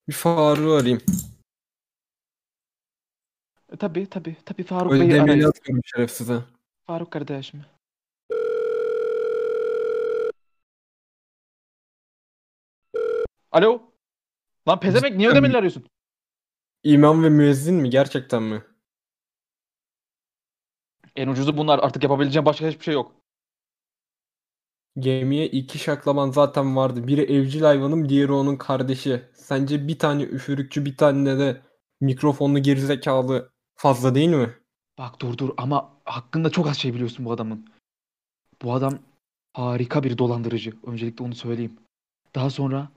[0.09, 1.01] Bir Faruk'u arayayım.
[3.73, 4.35] E, Tabii tabii.
[4.45, 5.45] Tabii Faruk Öyle Bey'i demeli arayız.
[5.49, 6.39] atıyorum şerefsize.
[6.87, 7.61] Faruk kardeşim.
[13.51, 13.81] Alo?
[14.67, 15.57] Lan pezemek niye Cidden ödemeli mi?
[15.57, 15.85] arıyorsun?
[16.83, 17.89] İmam ve müezzin mi?
[17.89, 18.63] Gerçekten mi?
[21.15, 21.79] En ucuzu bunlar.
[21.79, 23.15] Artık yapabileceğim başka hiçbir şey yok.
[24.97, 27.07] Gemiye iki şaklaban zaten vardı.
[27.07, 29.23] Biri evcil hayvanım, diğeri onun kardeşi.
[29.33, 31.61] Sence bir tane üfürükçü, bir tane de
[32.01, 34.55] mikrofonlu gerizekalı fazla değil mi?
[34.97, 37.65] Bak dur dur ama hakkında çok az şey biliyorsun bu adamın.
[38.61, 38.99] Bu adam
[39.53, 40.73] harika bir dolandırıcı.
[40.83, 41.77] Öncelikle onu söyleyeyim.
[42.35, 42.89] Daha sonra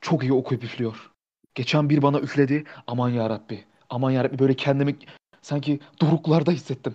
[0.00, 1.12] çok iyi okuyup üflüyor.
[1.54, 2.64] Geçen bir bana üfledi.
[2.86, 3.64] Aman ya Rabbi.
[3.90, 4.96] Aman ya Rabbi böyle kendimi
[5.42, 6.94] sanki doruklarda hissettim.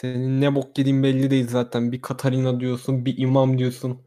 [0.00, 1.92] Senin ne bok yediğin belli değil zaten.
[1.92, 4.02] Bir Katarina diyorsun, bir imam diyorsun.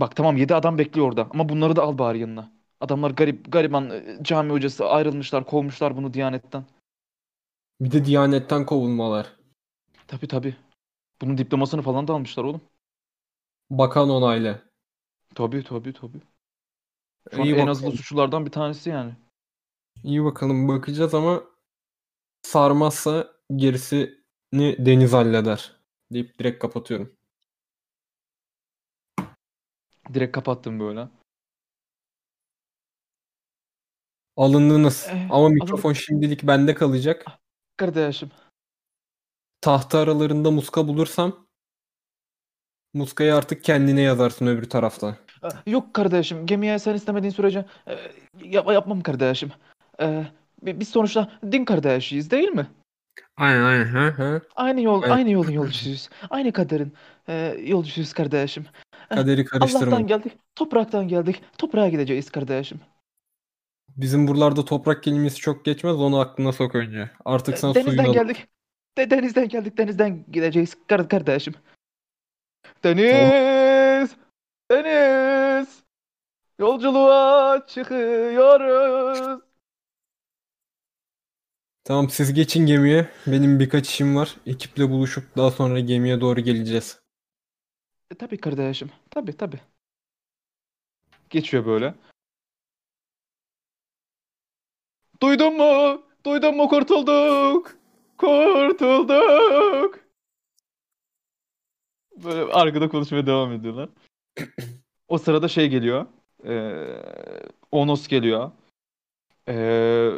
[0.00, 2.52] Bak tamam 7 adam bekliyor orada ama bunları da al bari yanına.
[2.80, 6.64] Adamlar garip gariban e, cami hocası ayrılmışlar, kovmuşlar bunu Diyanet'ten.
[7.80, 9.36] Bir de Diyanet'ten kovulmalar.
[10.06, 10.56] Tabii tabii.
[11.20, 12.60] Bunun diplomasını falan da almışlar oğlum.
[13.70, 14.62] Bakan onaylı.
[15.34, 16.20] Tabii tabii tabii.
[17.34, 17.68] Şu an İyi en bakalım.
[17.68, 19.12] azılı suçlulardan bir tanesi yani.
[20.04, 21.42] İyi bakalım bakacağız ama
[22.42, 23.28] sarmazsa
[24.52, 25.76] gerisini Deniz halleder.
[26.12, 27.16] Deyip direkt kapatıyorum.
[30.14, 31.08] Direkt kapattım böyle.
[34.36, 35.06] Alındınız.
[35.10, 37.24] Eh, Ama mikrofon şimdilik bende kalacak.
[37.76, 38.30] Kardeşim.
[39.60, 41.46] Tahta aralarında muska bulursam
[42.94, 45.16] muskayı artık kendine yazarsın öbür tarafta.
[45.44, 46.46] e, Yok kardeşim.
[46.46, 47.96] Gemiye sen istemediğin sürece e,
[48.44, 49.52] yap- yapmam kardeşim.
[50.00, 50.26] E,
[50.62, 52.66] bi- biz sonuçta din kardeşiyiz değil mi?
[53.40, 53.84] Aynen aynen.
[53.84, 54.40] Ha, ha.
[54.56, 55.12] Aynı yol, Evet.
[55.12, 56.08] aynı yolun yolcusuyuz.
[56.30, 56.92] Aynı kaderin
[57.28, 58.66] e, yolcusuyuz kardeşim.
[59.08, 59.86] Kaderi karıştırma.
[59.86, 62.80] Allah'tan geldik, topraktan geldik, toprağa gideceğiz kardeşim.
[63.96, 67.10] Bizim buralarda toprak kelimesi çok geçmez onu aklına sok önce.
[67.24, 68.46] Artık sen Denizden suyunu geldik.
[68.98, 71.54] De, denizden geldik, denizden gideceğiz kar kardeşim.
[72.84, 74.16] Deniz!
[74.70, 75.82] Deniz!
[76.58, 79.40] Yolculuğa çıkıyoruz.
[81.84, 83.08] Tamam siz geçin gemiye.
[83.26, 84.36] Benim birkaç işim var.
[84.46, 87.00] Ekiple buluşup daha sonra gemiye doğru geleceğiz.
[88.10, 88.90] E, tabii kardeşim.
[89.10, 89.60] Tabii tabii.
[91.30, 91.94] Geçiyor böyle.
[95.22, 96.02] Duydun mu?
[96.26, 97.76] Duydun mu kurtulduk?
[98.18, 99.98] Kurtulduk.
[102.24, 103.88] Böyle arkada konuşmaya devam ediyorlar.
[105.08, 106.06] O sırada şey geliyor.
[106.44, 107.02] Ee,
[107.72, 108.50] Onos geliyor.
[109.48, 110.10] Ee,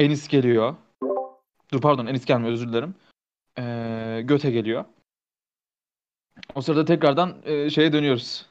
[0.00, 0.76] Enis geliyor.
[1.72, 2.94] Dur pardon Enis gelmiyor özür dilerim.
[3.58, 4.84] Ee, Göte geliyor.
[6.54, 8.46] O sırada tekrardan e, şeye dönüyoruz.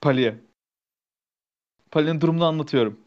[0.00, 0.38] Pali'ye.
[1.90, 3.00] Pali'nin durumunu anlatıyorum.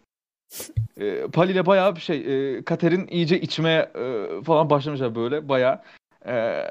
[0.97, 2.17] E, Pali ile bayağı bir şey.
[2.57, 5.49] E, Kater'in iyice içmeye e, falan başlamışlar böyle.
[5.49, 5.81] Bayağı
[6.25, 6.63] e,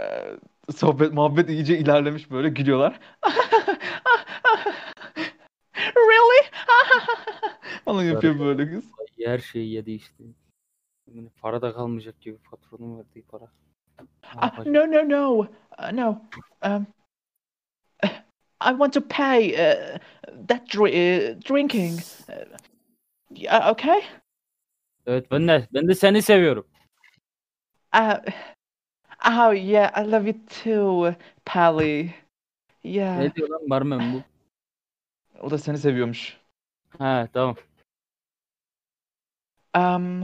[0.76, 3.00] sohbet muhabbet iyice ilerlemiş böyle gülüyorlar.
[5.96, 6.50] really?
[7.84, 8.84] falan yapıyor böyle kız.
[9.24, 10.24] Her şeyi yedi işte.
[11.14, 13.48] Yani para da kalmayacak gibi patronun verdiği para.
[14.42, 14.66] Yapacak?
[14.66, 15.38] no, no, no,
[15.78, 16.22] uh, no.
[16.62, 16.86] Um,
[18.60, 19.98] I want to pay uh,
[20.48, 22.00] that dri- uh, drinking.
[22.28, 22.56] Uh,
[23.30, 24.02] yeah, okay.
[25.06, 26.66] Evet ben de ben de seni seviyorum.
[27.94, 28.18] Uh,
[29.26, 31.14] oh yeah, I love you too,
[31.44, 32.14] Pally.
[32.82, 33.18] Yeah.
[33.18, 34.22] Ne diyor lan barmen bu?
[35.40, 36.36] O da seni seviyormuş.
[36.98, 37.56] Ha tamam.
[39.74, 40.22] Um,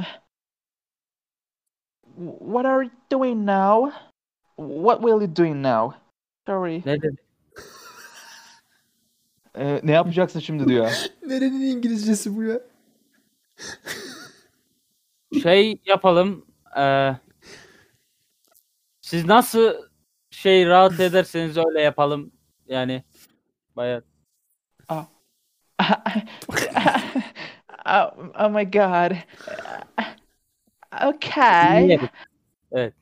[2.39, 3.93] what are you doing now?
[4.57, 5.97] What will you doing now?
[6.47, 6.83] Sorry.
[6.87, 7.17] Ne dedi?
[9.55, 10.91] Ee, ne yapacaksın şimdi diyor.
[11.27, 12.61] Nerenin İngilizcesi bu ya?
[15.43, 16.47] Şey yapalım.
[16.77, 17.17] eee,
[19.01, 19.75] siz nasıl
[20.31, 22.33] şey rahat ederseniz öyle yapalım.
[22.67, 23.05] Yani
[23.77, 24.05] bayağı
[24.91, 25.07] oh,
[28.39, 29.17] oh my god.
[31.03, 31.99] Okay.
[32.73, 32.95] Evet.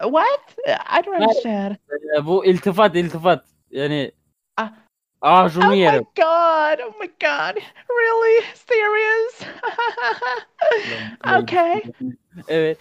[0.00, 0.40] What?
[0.66, 1.76] I don't understand.
[2.18, 3.44] Ee, bu iltifat iltifat.
[3.70, 4.12] Yani
[4.56, 4.72] Ah.
[5.20, 6.04] Aa şunu Oh my yerim.
[6.16, 6.78] god.
[6.86, 7.62] Oh my god.
[7.90, 8.44] Really?
[8.54, 9.40] Serious?
[11.42, 11.82] okay.
[12.48, 12.78] Evet.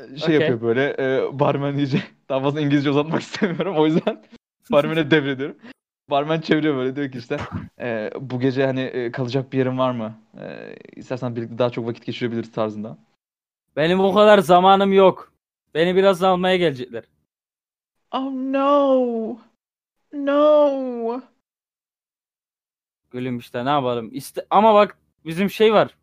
[0.00, 0.34] Şey Okey.
[0.34, 0.96] yapıyor böyle.
[0.98, 1.98] E, barmen iyice
[2.28, 3.76] daha fazla İngilizce uzatmak istemiyorum.
[3.76, 4.22] O yüzden
[4.72, 5.56] barmene devrediyorum.
[6.10, 7.38] Barmen çeviriyor böyle diyor ki işte
[7.80, 10.14] e, bu gece hani e, kalacak bir yerin var mı?
[10.40, 12.98] E, istersen birlikte daha çok vakit geçirebiliriz tarzında.
[13.76, 15.32] Benim o kadar zamanım yok.
[15.74, 17.04] Beni biraz almaya gelecekler.
[18.12, 19.38] Oh no.
[20.12, 21.20] No.
[23.10, 24.10] Gülüm işte ne yapalım.
[24.12, 25.96] İste Ama bak bizim şey var.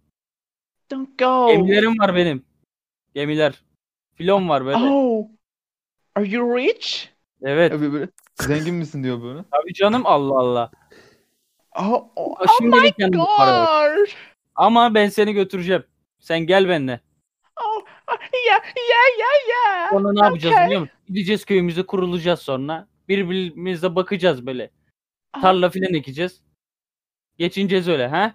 [0.92, 1.48] Don't go.
[1.48, 2.46] Gemilerim var benim.
[3.14, 3.64] Gemiler.
[4.16, 4.78] Filon var böyle.
[4.78, 5.28] Oh.
[6.16, 7.08] Are you rich?
[7.42, 7.74] Evet.
[8.40, 9.44] Ya Zengin misin diyor böyle.
[9.52, 10.72] Tabii canım Allah Allah.
[11.80, 12.36] Oh, oh,
[12.72, 13.14] para yok.
[13.14, 14.16] gosh.
[14.56, 15.84] Ama ben seni götüreceğim.
[16.20, 17.00] Sen gel benimle.
[17.62, 18.18] Oh, oh,
[18.48, 19.90] yeah, yeah, yeah, yeah.
[19.90, 20.66] Sonra ne yapacağız Okay.
[20.66, 20.96] biliyor musun?
[21.08, 22.88] Gideceğiz köyümüze kurulacağız sonra.
[23.10, 24.72] Birbirimize bakacağız böyle.
[25.34, 25.42] Ah.
[25.42, 26.42] Tarla filan ekeceğiz.
[27.38, 28.34] Geçineceğiz öyle ha?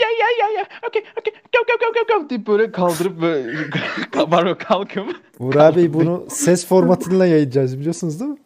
[0.00, 0.88] Yeah, yeah, yeah, yeah.
[0.88, 1.32] Okay, okay.
[1.32, 2.30] Go, go, go, go, go.
[2.30, 3.70] Deyip böyle kaldırıp böyle
[4.30, 8.38] pardon kalkıp Burak Bey bunu ses formatıyla yayınlayacağız biliyorsunuz değil mi?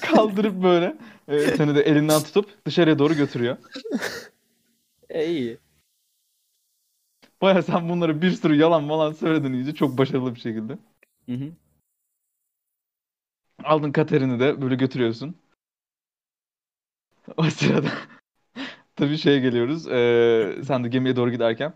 [0.00, 0.96] kaldırıp böyle
[1.28, 3.56] e, seni de elinden tutup dışarıya doğru götürüyor.
[5.10, 5.58] E, iyi.
[7.42, 10.78] Baya sen bunları bir sürü yalan falan söyledin iyice çok başarılı bir şekilde.
[11.26, 11.52] Hı hı.
[13.64, 15.36] Aldın Katerin'i de böyle götürüyorsun.
[17.36, 17.88] O sırada
[18.96, 19.86] tabii şeye geliyoruz.
[19.86, 21.74] eee, sen de gemiye doğru giderken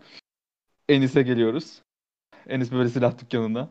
[0.89, 1.81] Enis'e geliyoruz.
[2.47, 3.69] Enis böyle silah dükkanında.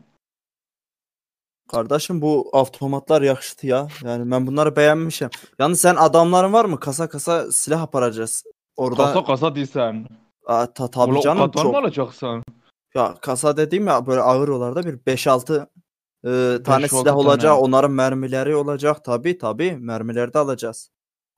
[1.71, 3.87] Kardeşim bu avtomatlar yakıştı ya.
[4.03, 5.29] Yani ben bunları beğenmişim.
[5.59, 6.79] Yalnız sen adamların var mı?
[6.79, 8.43] Kasa kasa silah aparacağız.
[8.75, 10.07] Orada Kasa kasa değilsen.
[10.45, 11.75] Aa, ta, tabii Ulan canım çok.
[11.75, 12.43] alacaksın?
[12.95, 15.67] Ya kasa dediğim ya böyle ağır olarda bir 5-6
[16.25, 17.41] e, tane 5-6 silah olacak.
[17.41, 17.53] tane.
[17.61, 19.05] Onların mermileri olacak.
[19.05, 20.89] Tabii tabii mermileri de alacağız.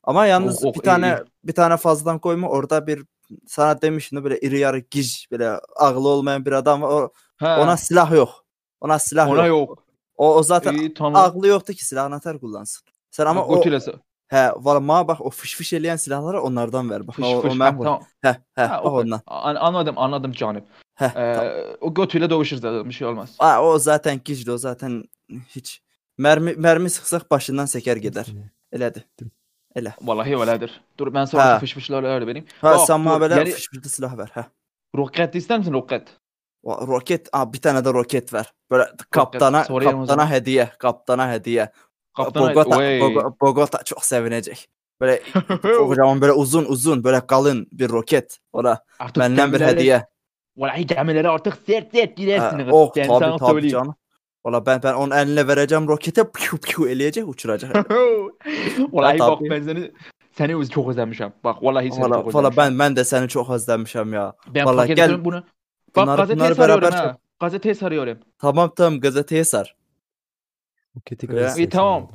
[0.04, 1.24] Ama yalnız Oh, oh, bir iyi, tane iyi.
[1.44, 2.50] bir tane fazladan koyma.
[2.50, 3.04] Orada bir
[3.48, 6.90] sana demiştim böyle iri yarı giz böyle akıllı olmayan bir adam var.
[6.90, 8.46] O- Ha, Ona silah yok.
[8.82, 9.70] Ona silah ona yok.
[9.70, 9.84] yok.
[10.18, 11.16] O, o zaten İyi tamam.
[11.26, 12.88] aklı yoktu ki silahını atar kullansın.
[13.12, 13.80] Sen ama o Götüyle
[14.28, 17.08] he valla bak o fış fış eleyen silahları onlardan ver.
[17.08, 17.52] Bak fış o, fış.
[17.52, 18.04] o Ha, ben tamam.
[18.22, 19.02] He he Ha, okey.
[19.02, 19.22] ondan.
[19.28, 20.64] An- anladım anladım canım.
[20.96, 21.54] He Ee, tamam.
[21.82, 23.36] o götüyle dövüşürüz zaten bir şey olmaz.
[23.40, 25.04] Aa, o zaten gizli o zaten
[25.50, 25.82] hiç.
[26.18, 28.26] Mermi mermi sıksak başından seker gider.
[28.72, 29.06] Eledi.
[29.76, 29.94] Ele.
[30.02, 30.82] Vallahi öyledir.
[30.98, 31.54] Dur ben sana Ha.
[31.56, 32.48] şu fış fışları öyle vereyim.
[32.62, 34.30] Ha Bak, sen bana dur, böyle yani- fış fışlı silah ver.
[34.34, 34.46] He.
[34.98, 36.08] Roket ister misin roket?
[36.66, 38.54] Roket, aa, bir tane de roket ver.
[38.72, 41.72] Böyle kaptana o kaptana hediye, kaptana hediye.
[42.18, 43.00] Kaptan Bogota, Vay.
[43.00, 44.70] Bogo- Bogota çok sevinecek.
[45.02, 45.22] Böyle
[45.78, 48.40] kocaman böyle uzun uzun böyle kalın bir roket.
[48.54, 50.06] O da Artık benden bir hediye.
[50.58, 52.68] Vallahi gemileri artık sert sert Ha, girersiniz.
[52.72, 53.72] oh ben tabii tabii söyleyeyim.
[53.72, 53.96] canım.
[54.46, 57.76] Valla ben ben onun eline vereceğim rokete piu piu eleyecek uçuracak.
[58.92, 59.92] vallahi bak ben seni
[60.38, 61.34] seni çok özlemişim.
[61.44, 62.58] Bak vallahi seni Valla çok valla özlemişim.
[62.58, 64.34] ben ben de seni çok özlemişim ya.
[64.48, 65.26] ben vallahi paket gel.
[65.26, 65.44] bunu.
[65.96, 67.18] Bak Bunları- gazeteyi bunları sarıyorum beraber ha.
[67.40, 68.18] Gazeteyi sarıyorum.
[68.40, 69.76] Tamam tamam gazeteye sar.
[70.98, 72.12] Roketi gazeteye İyi, tamam.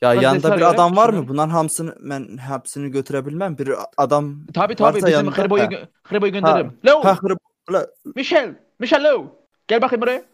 [0.00, 1.28] Ya Gazeteye yanında bir adam var mı?
[1.28, 3.58] Bunların hamsını ben hepsini götürebilmem.
[3.58, 6.78] Bir adam Tabi tabi Varsa bizim yanında- Hribo'yu gö- Hribo'yu gönderirim.
[6.86, 7.04] Lo!
[7.04, 7.18] ha
[7.70, 8.54] Ula, Michel!
[8.78, 9.26] Michel Lo!
[9.68, 10.24] Gel bakayım buraya.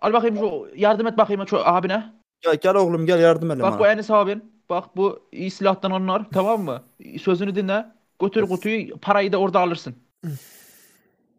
[0.00, 2.12] Al bakayım şu yardım et bakayım şu abine.
[2.44, 3.86] ya gel oğlum gel yardım eyle Bak bu.
[3.86, 4.52] Enes abin.
[4.70, 6.82] Bak bu iyi silahtan anlar tamam mı?
[7.22, 7.86] Sözünü dinle.
[8.20, 9.94] Götür kutuyu parayı da orada alırsın.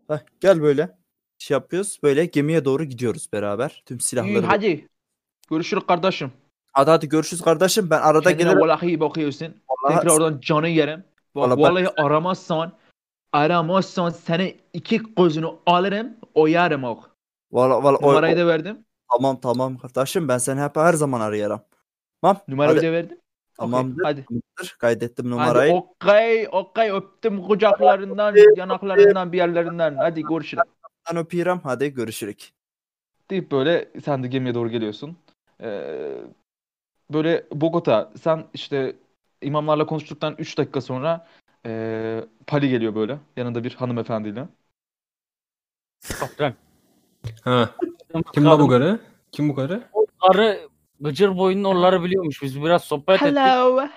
[0.08, 0.98] Heh, gel böyle.
[1.38, 2.00] Şey yapıyoruz.
[2.04, 3.84] Böyle gemiye doğru gidiyoruz beraber.
[3.86, 4.46] Tüm İyi, silahları.
[4.46, 4.88] hadi.
[5.50, 6.32] Görüşürüz kardeşim.
[6.74, 7.90] Hadi hadi görüşürüz kardeşim.
[7.90, 8.60] Ben arada Kendine gelirim.
[8.62, 9.56] vallahi iyi bakıyorsun.
[9.70, 11.04] Vallahi- Tekrar oradan canı yerim.
[11.36, 12.72] Bak, Vallahi vallahi aramazsan
[13.34, 17.00] aramazsan seni iki gözünü alırım oyarım o.
[17.52, 18.86] Valla valla o- Numarayı da verdim.
[19.12, 21.62] tamam tamam kardeşim ben seni hep her zaman arayarım.
[22.22, 22.38] Tamam.
[22.48, 23.18] Numarayı hadi, da verdim.
[23.58, 24.04] Tamamdır.
[24.04, 24.26] Hadi.
[24.26, 24.76] Tamamdır.
[24.80, 25.74] Kaydettim Hadi numarayı.
[25.74, 29.96] okey okey öptüm kucaklarından yanaklarından bir yerlerinden.
[29.96, 30.64] Hadi görüşürüz.
[31.12, 31.60] Ben öpüyorum.
[31.64, 32.50] Hadi görüşürük.
[33.30, 35.18] deyip böyle sen de gemiye doğru geliyorsun.
[35.62, 36.22] Ee,
[37.14, 38.96] böyle Bogota sen işte
[39.42, 41.28] imamlarla konuştuktan 3 dakika sonra
[41.66, 44.48] ee, Pali geliyor böyle yanında bir hanımefendiyle.
[46.20, 46.54] Kaptan.
[47.44, 47.76] Ha.
[48.34, 49.00] Kim la bu karı?
[49.32, 49.84] Kim bu karı?
[50.22, 52.42] Karı gıcır boyunun onları biliyormuş.
[52.42, 53.38] Biz biraz sohbet ettik.
[53.38, 53.88] Hello.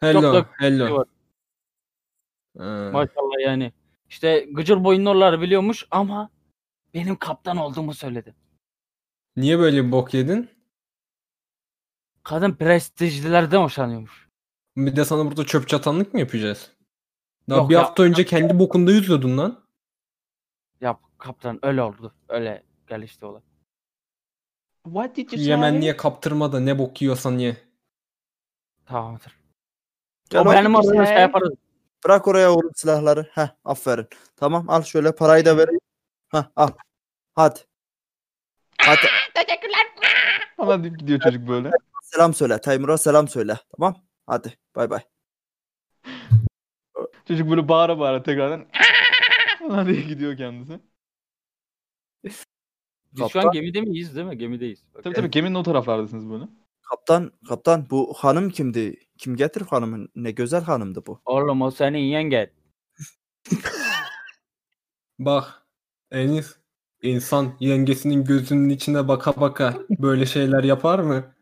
[0.00, 1.04] Hello, da- hello.
[2.58, 2.90] Ha.
[2.92, 3.72] Maşallah yani.
[4.08, 6.30] İşte gıcır boyunun onları biliyormuş ama
[6.94, 8.34] benim kaptan olduğumu söyledi.
[9.36, 10.50] Niye böyle bir bok yedin?
[12.22, 14.27] Kadın prestijlilerden hoşlanıyormuş.
[14.78, 16.70] Bir de sana burada çöp çatanlık mı yapacağız?
[17.50, 17.80] Daha Yok bir ya.
[17.82, 19.64] hafta önce kendi bokunda yüzüyordun lan.
[20.80, 22.14] Ya kaptan öyle oldu.
[22.28, 23.42] Öyle gelişti olay.
[24.84, 25.48] What did you say?
[25.48, 27.56] Yemenliye kaptırma da ne bok yiyorsan ye.
[28.86, 29.38] Tamamdır.
[30.30, 31.52] Gel o benim orada şey yaparız.
[32.04, 33.30] Bırak oraya oğlum silahları.
[33.32, 34.08] Heh aferin.
[34.36, 35.80] Tamam al şöyle parayı da vereyim.
[36.28, 36.68] Heh al.
[37.34, 37.60] Hadi.
[38.78, 39.00] Hadi
[40.56, 41.70] Falan deyip gidiyor çocuk böyle.
[42.02, 42.60] selam söyle.
[42.60, 43.58] Taymur'a selam söyle.
[43.76, 44.07] Tamam.
[44.28, 45.00] Hadi bay bay.
[47.28, 48.66] Çocuk böyle bağıra bağıra tekrardan
[49.58, 50.80] falan diye gidiyor kendisi.
[52.24, 52.44] Biz
[53.16, 53.46] şu Kaptan.
[53.46, 54.38] an gemide miyiz değil mi?
[54.38, 54.84] Gemideyiz.
[54.94, 56.44] Bak, Tabii tabii geminin o taraflardasınız böyle.
[56.82, 59.00] Kaptan kaptan bu hanım kimdi?
[59.18, 60.08] Kim getir hanımı?
[60.14, 61.20] Ne güzel hanımdı bu.
[61.24, 62.50] Oğlum o senin yengen.
[65.18, 65.66] Bak
[66.10, 66.56] Enis
[67.02, 71.34] insan yengesinin gözünün içine baka baka böyle şeyler yapar mı?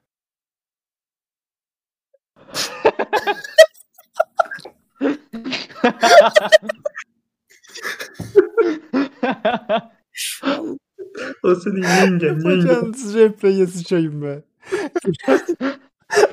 [11.43, 12.45] O senin yengen.
[12.45, 14.43] Bacağınız replaya sıçayım be.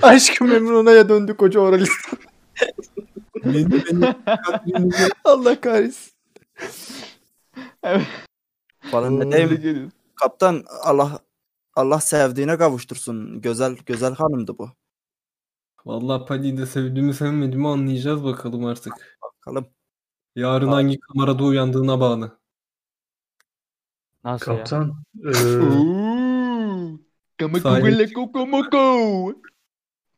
[0.01, 2.13] Aşkı memnunaya döndü koca oralist.
[3.45, 4.15] Beni, beni,
[5.23, 6.13] Allah kahretsin.
[8.91, 9.91] Falan ne diyeyim?
[10.15, 11.19] Kaptan Allah
[11.75, 13.41] Allah sevdiğine kavuştursun.
[13.41, 14.69] Güzel güzel hanımdı bu.
[15.85, 19.17] Vallahi Pali'yi de sevdiğimi sevmediğimi anlayacağız bakalım artık.
[19.43, 19.67] Bakalım.
[20.35, 22.39] Yarın hangi kamerada uyandığına bağlı.
[24.23, 24.57] Nasıl ya?
[24.57, 25.03] Kaptan.
[25.23, 26.99] eee, Ooh.
[27.37, 27.85] Kamako Sahip.
[27.85, 29.33] gele komoko.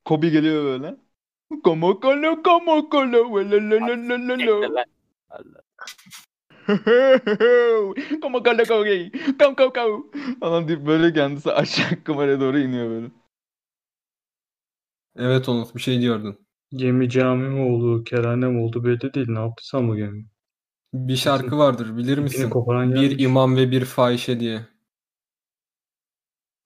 [0.05, 0.95] Kobe geliyor böyle.
[1.63, 4.75] Komoko lo komoko lo la la la la la la.
[4.75, 4.85] Lan.
[5.29, 5.61] Allah.
[8.21, 9.11] Komoko lo kobe.
[9.39, 10.11] Kom kom kom.
[10.39, 13.07] Falan deyip böyle kendisi aşağı kameraya doğru iniyor böyle.
[15.15, 16.44] Evet Onut bir şey diyordun.
[16.75, 19.29] Gemi cami mi oldu, kerane mi oldu belli değil.
[19.29, 20.25] Ne yaptıysam bu gemi.
[20.93, 22.49] Bir şarkı vardır bilir misin?
[22.49, 23.23] koparan Bir gelmiş.
[23.23, 24.65] imam ve bir fahişe diye.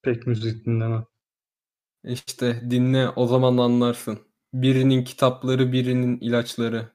[0.01, 1.05] Pek müzik dinlemem.
[2.03, 4.20] İşte dinle o zaman anlarsın.
[4.53, 6.88] Birinin kitapları birinin ilaçları.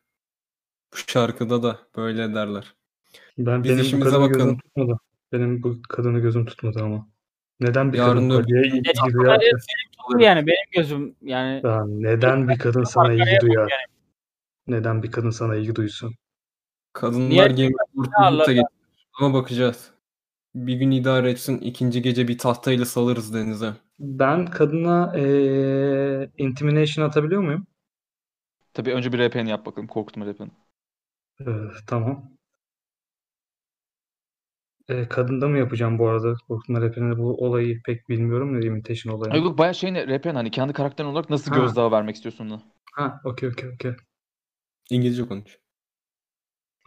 [0.92, 2.74] Bu şarkıda da böyle derler.
[3.38, 4.32] Ben Biz benim bu işimize bakalım.
[4.32, 4.98] gözüm tutmadı.
[5.32, 7.08] Benim bu kadını gözüm tutmadı ama.
[7.60, 9.58] Neden bir Yarın kadın Pali'ye ilgi Benim-
[10.08, 13.72] Bu yani benim gözüm yani Ya neden bir kadın sana ilgi duyar?
[14.66, 16.14] Neden bir kadın sana ilgi duysun?
[16.92, 18.44] Kadınlar Niye- gemi Allah kurtulukta Allah.
[18.46, 18.66] geçiyor.
[19.20, 19.90] Ama bakacağız.
[20.54, 21.58] Bir gün idare etsin.
[21.58, 23.72] ikinci gece bir tahtayla salarız denize.
[23.98, 27.66] Ben kadına eee intimidation atabiliyor muyum?
[28.74, 29.88] Tabii önce bir RP'ni yap bakalım.
[29.88, 30.50] Korkutma RP'ni.
[31.40, 31.44] Ee,
[31.86, 32.30] tamam.
[34.88, 36.34] Ee, kadında mı yapacağım bu arada?
[36.48, 39.44] Korkutma rapini bu olayı pek bilmiyorum da imitation Ay olayını.
[39.46, 40.06] yok bayağı şey ne?
[40.18, 41.60] RP'nin hani kendi karakterin olarak nasıl Ha.
[41.60, 42.62] gözdağı vermek istiyorsun onu?
[42.92, 43.92] Ha, okey okey okey.
[44.90, 45.58] İngilizce konuş.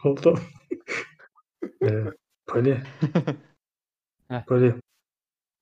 [0.04, 0.38] Oldu.
[1.84, 2.04] Ee,
[2.46, 2.82] Pali.
[4.28, 4.44] Heh.
[4.46, 4.74] Pali.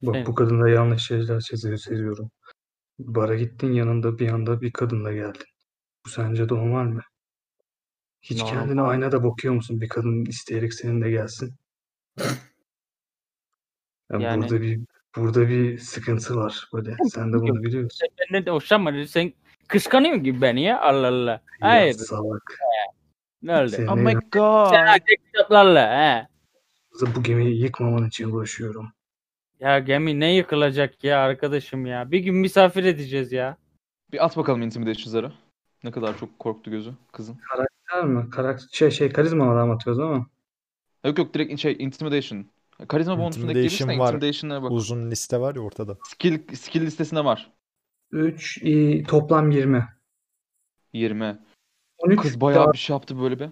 [0.02, 2.30] Bak bu kadında yanlış şeyler seziyor, seziyorum.
[2.98, 5.44] Bara gittin yanında bir anda bir kadınla geldin.
[6.06, 7.00] Bu sence normal mi?
[8.22, 8.50] Hiç Normal.
[8.52, 9.80] kendine aynada bakıyor musun?
[9.80, 11.54] Bir kadın isteyerek seninle gelsin.
[14.12, 14.80] Yani Yani- burada bir
[15.16, 16.96] burada bir sıkıntı var böyle.
[17.10, 17.98] Sen de bunu biliyorsun.
[17.98, 19.04] sen benden de hoşlanmadın.
[19.04, 19.32] Sen
[19.68, 20.80] kıskanıyorsun gibi beni ya.
[20.80, 21.30] Allah Allah.
[21.30, 21.92] Ya Hayır.
[21.92, 22.58] salak.
[23.42, 23.68] Ne oldu?
[23.68, 24.70] Senin Oh my evin- god.
[24.70, 26.28] Sen erkek kitaplarla he.
[27.16, 28.92] bu gemiyi yıkmaman için uğraşıyorum.
[29.60, 32.10] Ya gemi ne yıkılacak ya arkadaşım ya.
[32.10, 33.56] Bir gün misafir edeceğiz ya.
[34.12, 35.32] Bir at bakalım intimidation zarı.
[35.84, 37.38] Ne kadar çok korktu gözü kızın.
[37.50, 38.30] Karakter mi?
[38.30, 40.26] Karakter şey şey karizmadan atıyoruz ama.
[41.06, 42.46] Yok yok direkt şey intimidation.
[42.88, 44.14] Karizma bonusundaki gelirse Intimidation var.
[44.14, 44.70] intimidation'lara bak.
[44.70, 45.98] Uzun liste var ya ortada.
[46.04, 47.52] Skill, skill listesinde var.
[48.10, 48.62] 3
[49.08, 49.88] toplam 20.
[50.92, 51.38] 20.
[51.98, 53.48] 13 Kız bayağı daha- bir şey yaptı böyle bir.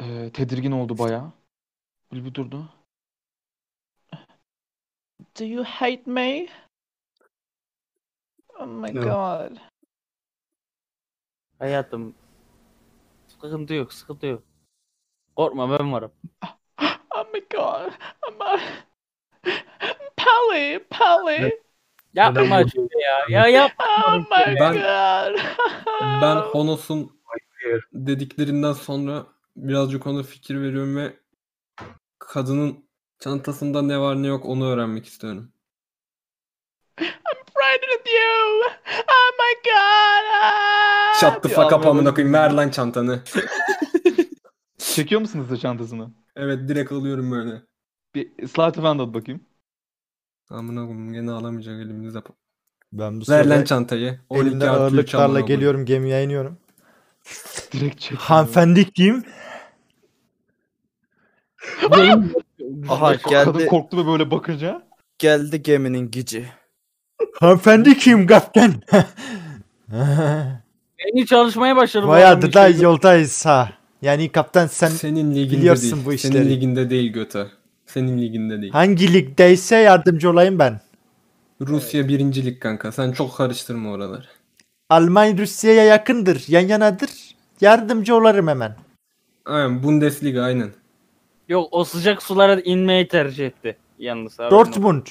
[0.00, 1.32] Ee, tedirgin oldu bayağı.
[2.12, 2.68] Böyle bir durdu.
[5.40, 6.46] Do you hate me?
[8.58, 9.02] Oh my No.
[9.02, 9.56] god.
[11.58, 12.14] Hayatım.
[13.28, 14.42] Sıkıntı yok, sıkıntı yok.
[15.38, 16.12] Korkma ben varım.
[17.16, 17.92] Oh my god.
[18.28, 18.60] Ama...
[20.16, 21.50] Pally, Pally.
[22.14, 23.46] Yapma Neden şöyle ya.
[23.46, 23.68] Ya.
[23.80, 25.40] Oh my Ben- god.
[26.22, 27.20] Ben Honos'un
[27.92, 29.26] dediklerinden sonra
[29.56, 31.16] birazcık ona fikir veriyorum ve
[32.18, 32.84] kadının
[33.18, 35.52] çantasında ne var ne yok onu öğrenmek istiyorum.
[37.54, 38.62] frightened of you.
[39.08, 40.24] Oh my god.
[40.42, 41.14] Ah!
[41.20, 43.22] Shut the fuck up amına koyayım ver lan çantanı.
[45.02, 46.10] Çekiyor musunuz da çantasını?
[46.36, 47.62] Evet direkt alıyorum böyle.
[48.14, 49.40] Bir slide falan da at bakayım.
[50.50, 52.18] Amına koyayım gene alamayacak elimizde.
[52.92, 54.20] Ben bu Ver lan çantayı.
[54.28, 55.46] 12 elimde artı üç ağırlıklarla amına koyayım.
[55.46, 56.58] geliyorum gemiye iniyorum.
[57.72, 58.20] Direkt çekiyor.
[58.20, 59.24] Hanımefendi kim?
[62.88, 64.82] Aha Kadın geldi korktu ve böyle bakınca.
[65.18, 66.44] geldi geminin gücü.
[67.40, 68.74] Hanımefendi kim kaptan?
[70.98, 72.08] Beni çalışmaya başladım.
[72.08, 72.82] Bayağıdır da işte.
[72.84, 73.77] yoldayız ha.
[74.02, 76.04] Yani kaptan sen Senin liginde biliyorsun değil.
[76.06, 76.50] bu Senin işleri.
[76.50, 77.50] liginde değil götü.
[77.86, 78.72] Senin liginde değil.
[78.72, 80.80] hangi ligdeyse yardımcı olayım ben.
[81.60, 82.92] Rusya birinci lig kanka.
[82.92, 84.24] Sen çok karıştırma oraları.
[84.90, 87.10] Almanya Rusya'ya yakındır, yan yanadır.
[87.60, 88.76] Yardımcı olarım hemen.
[89.46, 90.70] Aynen Bundesliga aynen.
[91.48, 93.76] Yok o sıcak sulara inmeyi tercih etti.
[93.98, 94.40] Yalnız.
[94.40, 94.50] olsun.
[94.50, 95.06] Dortmund.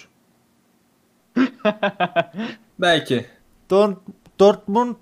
[2.79, 3.25] Belki.
[3.69, 3.97] Dort
[4.39, 4.95] Dortmund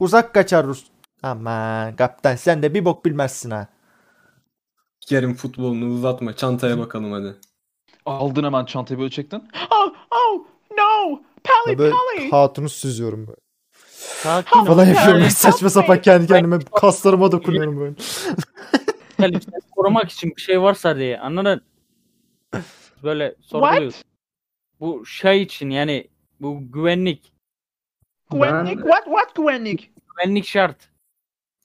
[0.00, 0.84] uzak kaçar Rus.
[1.24, 3.68] Aman kaptan sen de bir bok bilmezsin ha.
[5.10, 6.36] Yarın futbolunu uzatma.
[6.36, 7.34] Çantaya bakalım hadi.
[8.06, 9.48] Aldın hemen çantayı böyle çektin.
[9.70, 10.44] Oh, oh,
[10.78, 11.20] no.
[11.44, 12.30] Pally, Böyle Pally.
[12.30, 13.38] hatunu süzüyorum böyle.
[13.96, 14.64] Sakin ol.
[14.64, 17.94] Falan yapıyorum Yani- saçma sapan kendi kendime kaslarıma dokunuyorum böyle.
[19.20, 21.60] Selim, seni korumak için bir şey varsa diye anladın?
[23.02, 23.94] Böyle sorguluyoruz.
[23.94, 24.06] What?
[24.80, 26.08] Bu şey için yani
[26.40, 27.32] bu güvenlik.
[28.32, 28.78] Güvenlik?
[28.78, 29.04] What?
[29.04, 29.92] What güvenlik?
[30.16, 30.93] Güvenlik şart.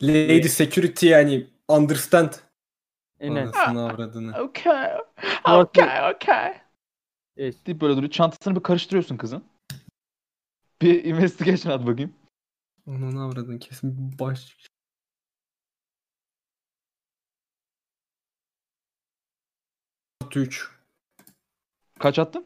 [0.04, 2.34] Lady security yani understand.
[3.22, 3.48] Aynen.
[3.48, 4.42] Anasını avradını.
[4.42, 4.92] Okay.
[5.46, 6.62] Okay, okay.
[7.38, 7.66] Evet.
[7.66, 8.12] Deyip böyle duruyor.
[8.12, 9.44] Çantasını bir karıştırıyorsun kızın.
[10.82, 12.14] Bir investigation at bakayım.
[12.88, 14.58] Ananı avradını kesin baş.
[20.22, 20.72] Artı 3.
[22.00, 22.46] Kaç attın?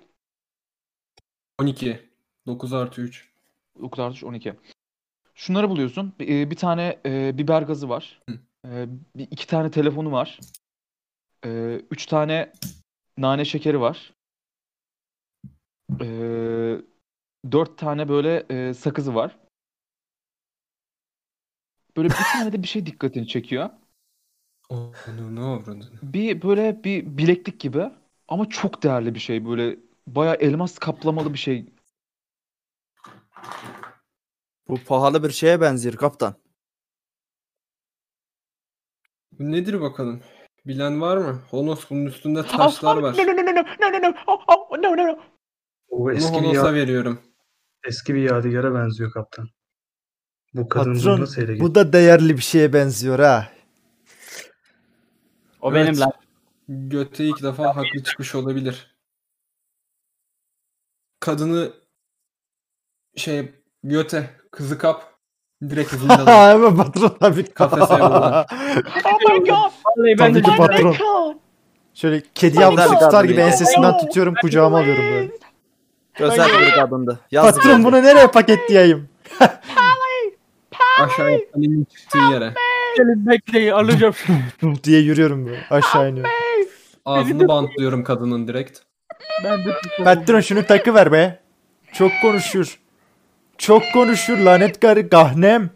[1.60, 2.10] 12.
[2.48, 3.30] 9 artı 3.
[3.82, 4.56] 9 artı 12.
[5.36, 6.14] Şunları buluyorsun.
[6.20, 8.22] Bir, e, bir tane e, biber gazı var.
[8.66, 8.86] E,
[9.16, 10.40] bir, iki tane telefonu var.
[11.46, 12.54] E, üç tane
[13.18, 14.14] nane şekeri var.
[16.02, 16.08] E,
[17.52, 19.38] dört tane böyle e, sakızı var.
[21.98, 23.70] Böyle bir tane de bir şey dikkatini çekiyor.
[24.70, 25.84] Ananı avradını.
[26.04, 27.92] Bir böyle bir bileklik gibi
[28.28, 29.46] ama çok değerli bir şey.
[29.46, 29.78] Böyle
[30.08, 31.66] bayağı elmas kaplamalı bir şey.
[34.68, 36.36] Bu pahalı bir şeye benziyor kaptan.
[39.32, 40.24] Bu nedir bakalım?
[40.66, 41.42] Bilen var mı?
[41.50, 43.18] Honos bunun üstünde taşlar var.
[43.18, 45.20] No no no no no no no no oh, no no no.
[45.90, 47.22] O Bunu eski bir, Honos'a ya- veriyorum.
[47.88, 49.50] eski bir yadigar'a benziyor kaptan.
[50.54, 53.52] Bu kadın bunu Patron nasıl ele bu da değerli bir şeye benziyor ha.
[55.62, 55.88] O Evet.
[55.88, 56.12] benim lan.
[56.68, 58.96] Göte ilk defa haklı çıkmış olabilir.
[61.20, 61.74] Kadını
[63.16, 65.14] şey Göte kızı kap
[65.70, 66.50] direkt zindana.
[66.50, 67.46] Hemen patron tabii.
[67.46, 68.46] Kafese yolla.
[69.06, 69.48] Oh my god.
[69.48, 70.96] Vallahi ben de patron.
[71.94, 75.32] Şöyle kedi yavrusu tutar gibi ensesinden tutuyorum kucağıma alıyorum böyle.
[76.18, 77.20] Güzel bir kadındı.
[77.36, 79.10] Patron bunu nereye paketleyeyim?
[81.00, 82.54] Aşağıya kalemin çıktığı yere.
[82.98, 84.14] Gelin bekleyin alacağım
[84.84, 86.32] diye yürüyorum böyle aşağı iniyorum.
[87.06, 88.80] Ağzını bantlıyorum kadının direkt.
[89.44, 91.40] Ben de Patron şunu takıver be.
[91.94, 92.80] Çok konuşur.
[93.58, 95.70] Çok konuşur lanet karı gahnem.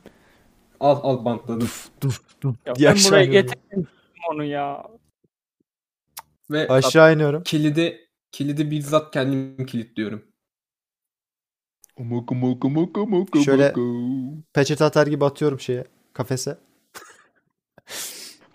[0.80, 1.70] Al al bantladım.
[2.02, 3.48] Dur dur Ya diye ben aşağı buraya iniyorum.
[3.50, 3.88] getirdim
[4.32, 4.84] onu ya.
[6.52, 7.44] Ve Aşağı iniyorum.
[7.44, 10.24] kilidi kilidi bizzat kendim kilitliyorum.
[11.98, 13.74] Umuku muku muku muku Şöyle-.
[14.54, 16.58] Peçete atar gibi atıyorum şeye kafese.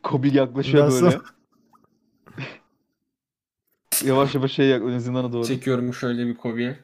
[0.03, 1.07] Kobi yaklaşıyor Nasıl?
[1.07, 1.19] böyle.
[4.05, 5.47] yavaş yavaş şey yaklaşıyor zindana doğru.
[5.47, 6.79] Çekiyorum şöyle bir kobiye.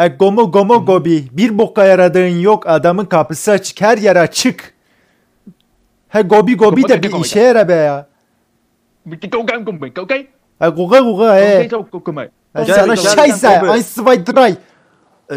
[0.00, 1.28] Ha gomo gomo gobi.
[1.32, 4.74] Bir boka yaradığın yok adamın kapısı açık her yer açık.
[6.08, 8.06] Ha gobi gobi de bir işe yara be ya.
[10.58, 11.68] Ha guga guga he.
[12.54, 13.48] Gel, sana şayse.
[13.48, 14.56] Ein zwei drei.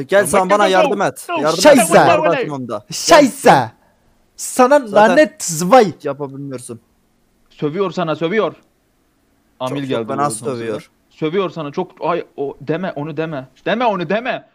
[0.06, 1.27] Gel sen bana yardım et.
[1.30, 1.60] Yardım
[2.52, 2.85] onda.
[2.91, 3.72] Şayse.
[4.35, 5.94] Sana Zaten- lanet zwei.
[6.03, 6.80] Yapabilmiyorsun.
[7.49, 8.53] Sövüyor sana sövüyor.
[9.60, 10.07] Amil Çok- geldi.
[10.07, 10.90] çok son sövüyor.
[11.10, 13.48] Sövüyor sana çok ay o deme onu deme.
[13.65, 14.53] Deme onu deme.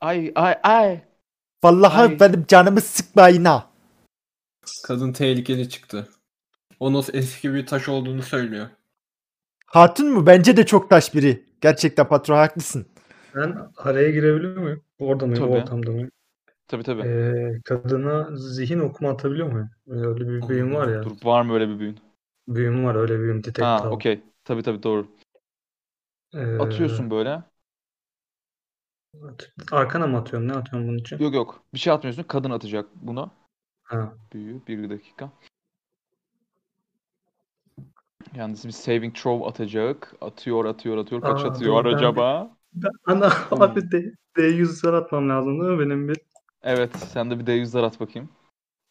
[0.00, 1.00] Ay ay ay.
[1.64, 2.20] Vallahi Ay.
[2.20, 3.70] benim canımı sıkmayın ha.
[4.86, 6.08] Kadın tehlikeli çıktı.
[6.80, 8.66] Onos eski bir taş olduğunu söylüyor.
[9.66, 10.26] Hatun mu?
[10.26, 11.44] Bence de çok taş biri.
[11.60, 12.86] Gerçekten patron haklısın.
[13.34, 14.82] Ben araya girebiliyor muyum?
[14.98, 15.44] Orada mıyım?
[15.44, 15.58] Tabii.
[15.58, 16.10] Ortamda mıyım?
[16.68, 17.02] Tabii tabii.
[17.02, 19.70] Ee, kadına zihin okuma atabiliyor muyum?
[19.88, 21.02] Öyle bir büyüm var ya.
[21.02, 21.98] Dur var mı öyle bir büyün?
[22.48, 23.44] Büyüm var öyle büyüm.
[23.44, 24.20] Detect Ha okey.
[24.44, 25.06] Tabii tabii doğru.
[26.34, 27.42] Ee, Atıyorsun böyle.
[29.28, 30.48] At- Arkana mı atıyorum?
[30.48, 31.18] Ne atıyorum bunun için?
[31.18, 31.62] Yok yok.
[31.74, 32.22] Bir şey atmıyorsun.
[32.22, 33.30] Kadın atacak bunu.
[33.82, 34.14] Ha.
[34.32, 34.66] Büyü.
[34.68, 35.30] Bir dakika.
[38.34, 40.14] Yalnız bir saving throw atacak.
[40.20, 41.20] Atıyor atıyor atıyor.
[41.22, 42.56] Kaç Aa, atıyor dur, ben acaba?
[42.72, 43.62] Ben, ana Hmm.
[43.62, 46.16] abi de, D100'ler atmam lazım değil mi benim bir?
[46.62, 46.96] Evet.
[46.96, 48.28] Sen de bir D100'ler at bakayım.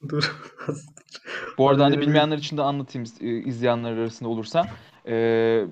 [0.10, 0.36] Dur.
[1.58, 4.68] Bu arada hani Abi- bilmeyenler için de anlatayım e, izleyenler arasında olursa.
[5.08, 5.66] Ee,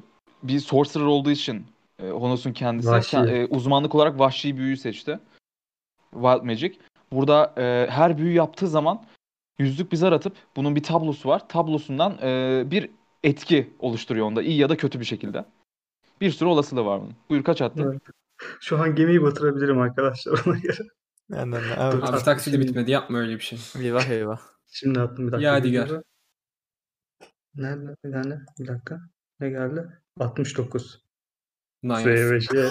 [0.44, 1.66] bir sorcerer olduğu için
[2.00, 3.18] e, Honos'un kendisi Vahşi.
[3.18, 5.20] e, uzmanlık olarak vahşi büyüyü seçti.
[6.12, 6.78] Wild Magic.
[7.12, 9.06] Burada e, her büyü yaptığı zaman
[9.60, 11.50] yüzlük bir zar atıp bunun bir tablosu var.
[11.50, 12.90] Tablosundan e, bir
[13.24, 15.46] etki oluşturuyor onda iyi ya da kötü bir şekilde.
[16.22, 17.16] Bir sürü olasılığı var bunun.
[17.30, 17.92] Buyur kaç attın?
[17.92, 18.02] Evet.
[18.62, 20.84] Şu an gemiyi batırabilirim arkadaşlar ona göre.
[21.30, 21.94] Yani, evet.
[21.94, 22.04] Dur.
[22.04, 23.60] Abi taksidi bitmedi yapma öyle bir şey.
[23.80, 24.40] Eyvah eyvah.
[24.72, 25.54] Şimdi attım bir dakika.
[25.54, 25.92] Yadigar.
[27.56, 27.96] Nerede?
[28.06, 28.40] Bir tane.
[28.60, 29.02] Bir dakika.
[29.40, 29.88] Ne geldi?
[30.20, 31.05] 69.
[31.86, 32.40] Nice.
[32.42, 32.56] SV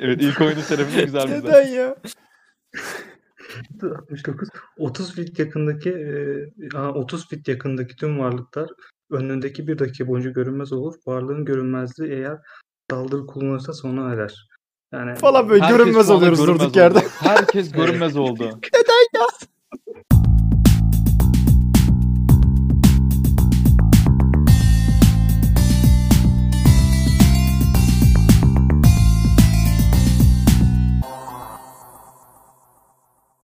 [0.00, 1.96] evet ilk oyunun şerefine güzel bir Neden ya?
[3.82, 4.48] 69.
[4.78, 8.70] 30 fit yakındaki e, aa, 30 fit yakındaki tüm varlıklar
[9.10, 10.94] önündeki bir dakika boyunca görünmez olur.
[11.06, 12.38] Varlığın görünmezliği eğer
[12.90, 14.48] saldırı kullanırsa sona erer.
[14.92, 16.98] Yani Falan böyle Herkes görünmez oluyoruz görünmez durduk yerde.
[17.20, 18.60] Herkes görünmez oldu.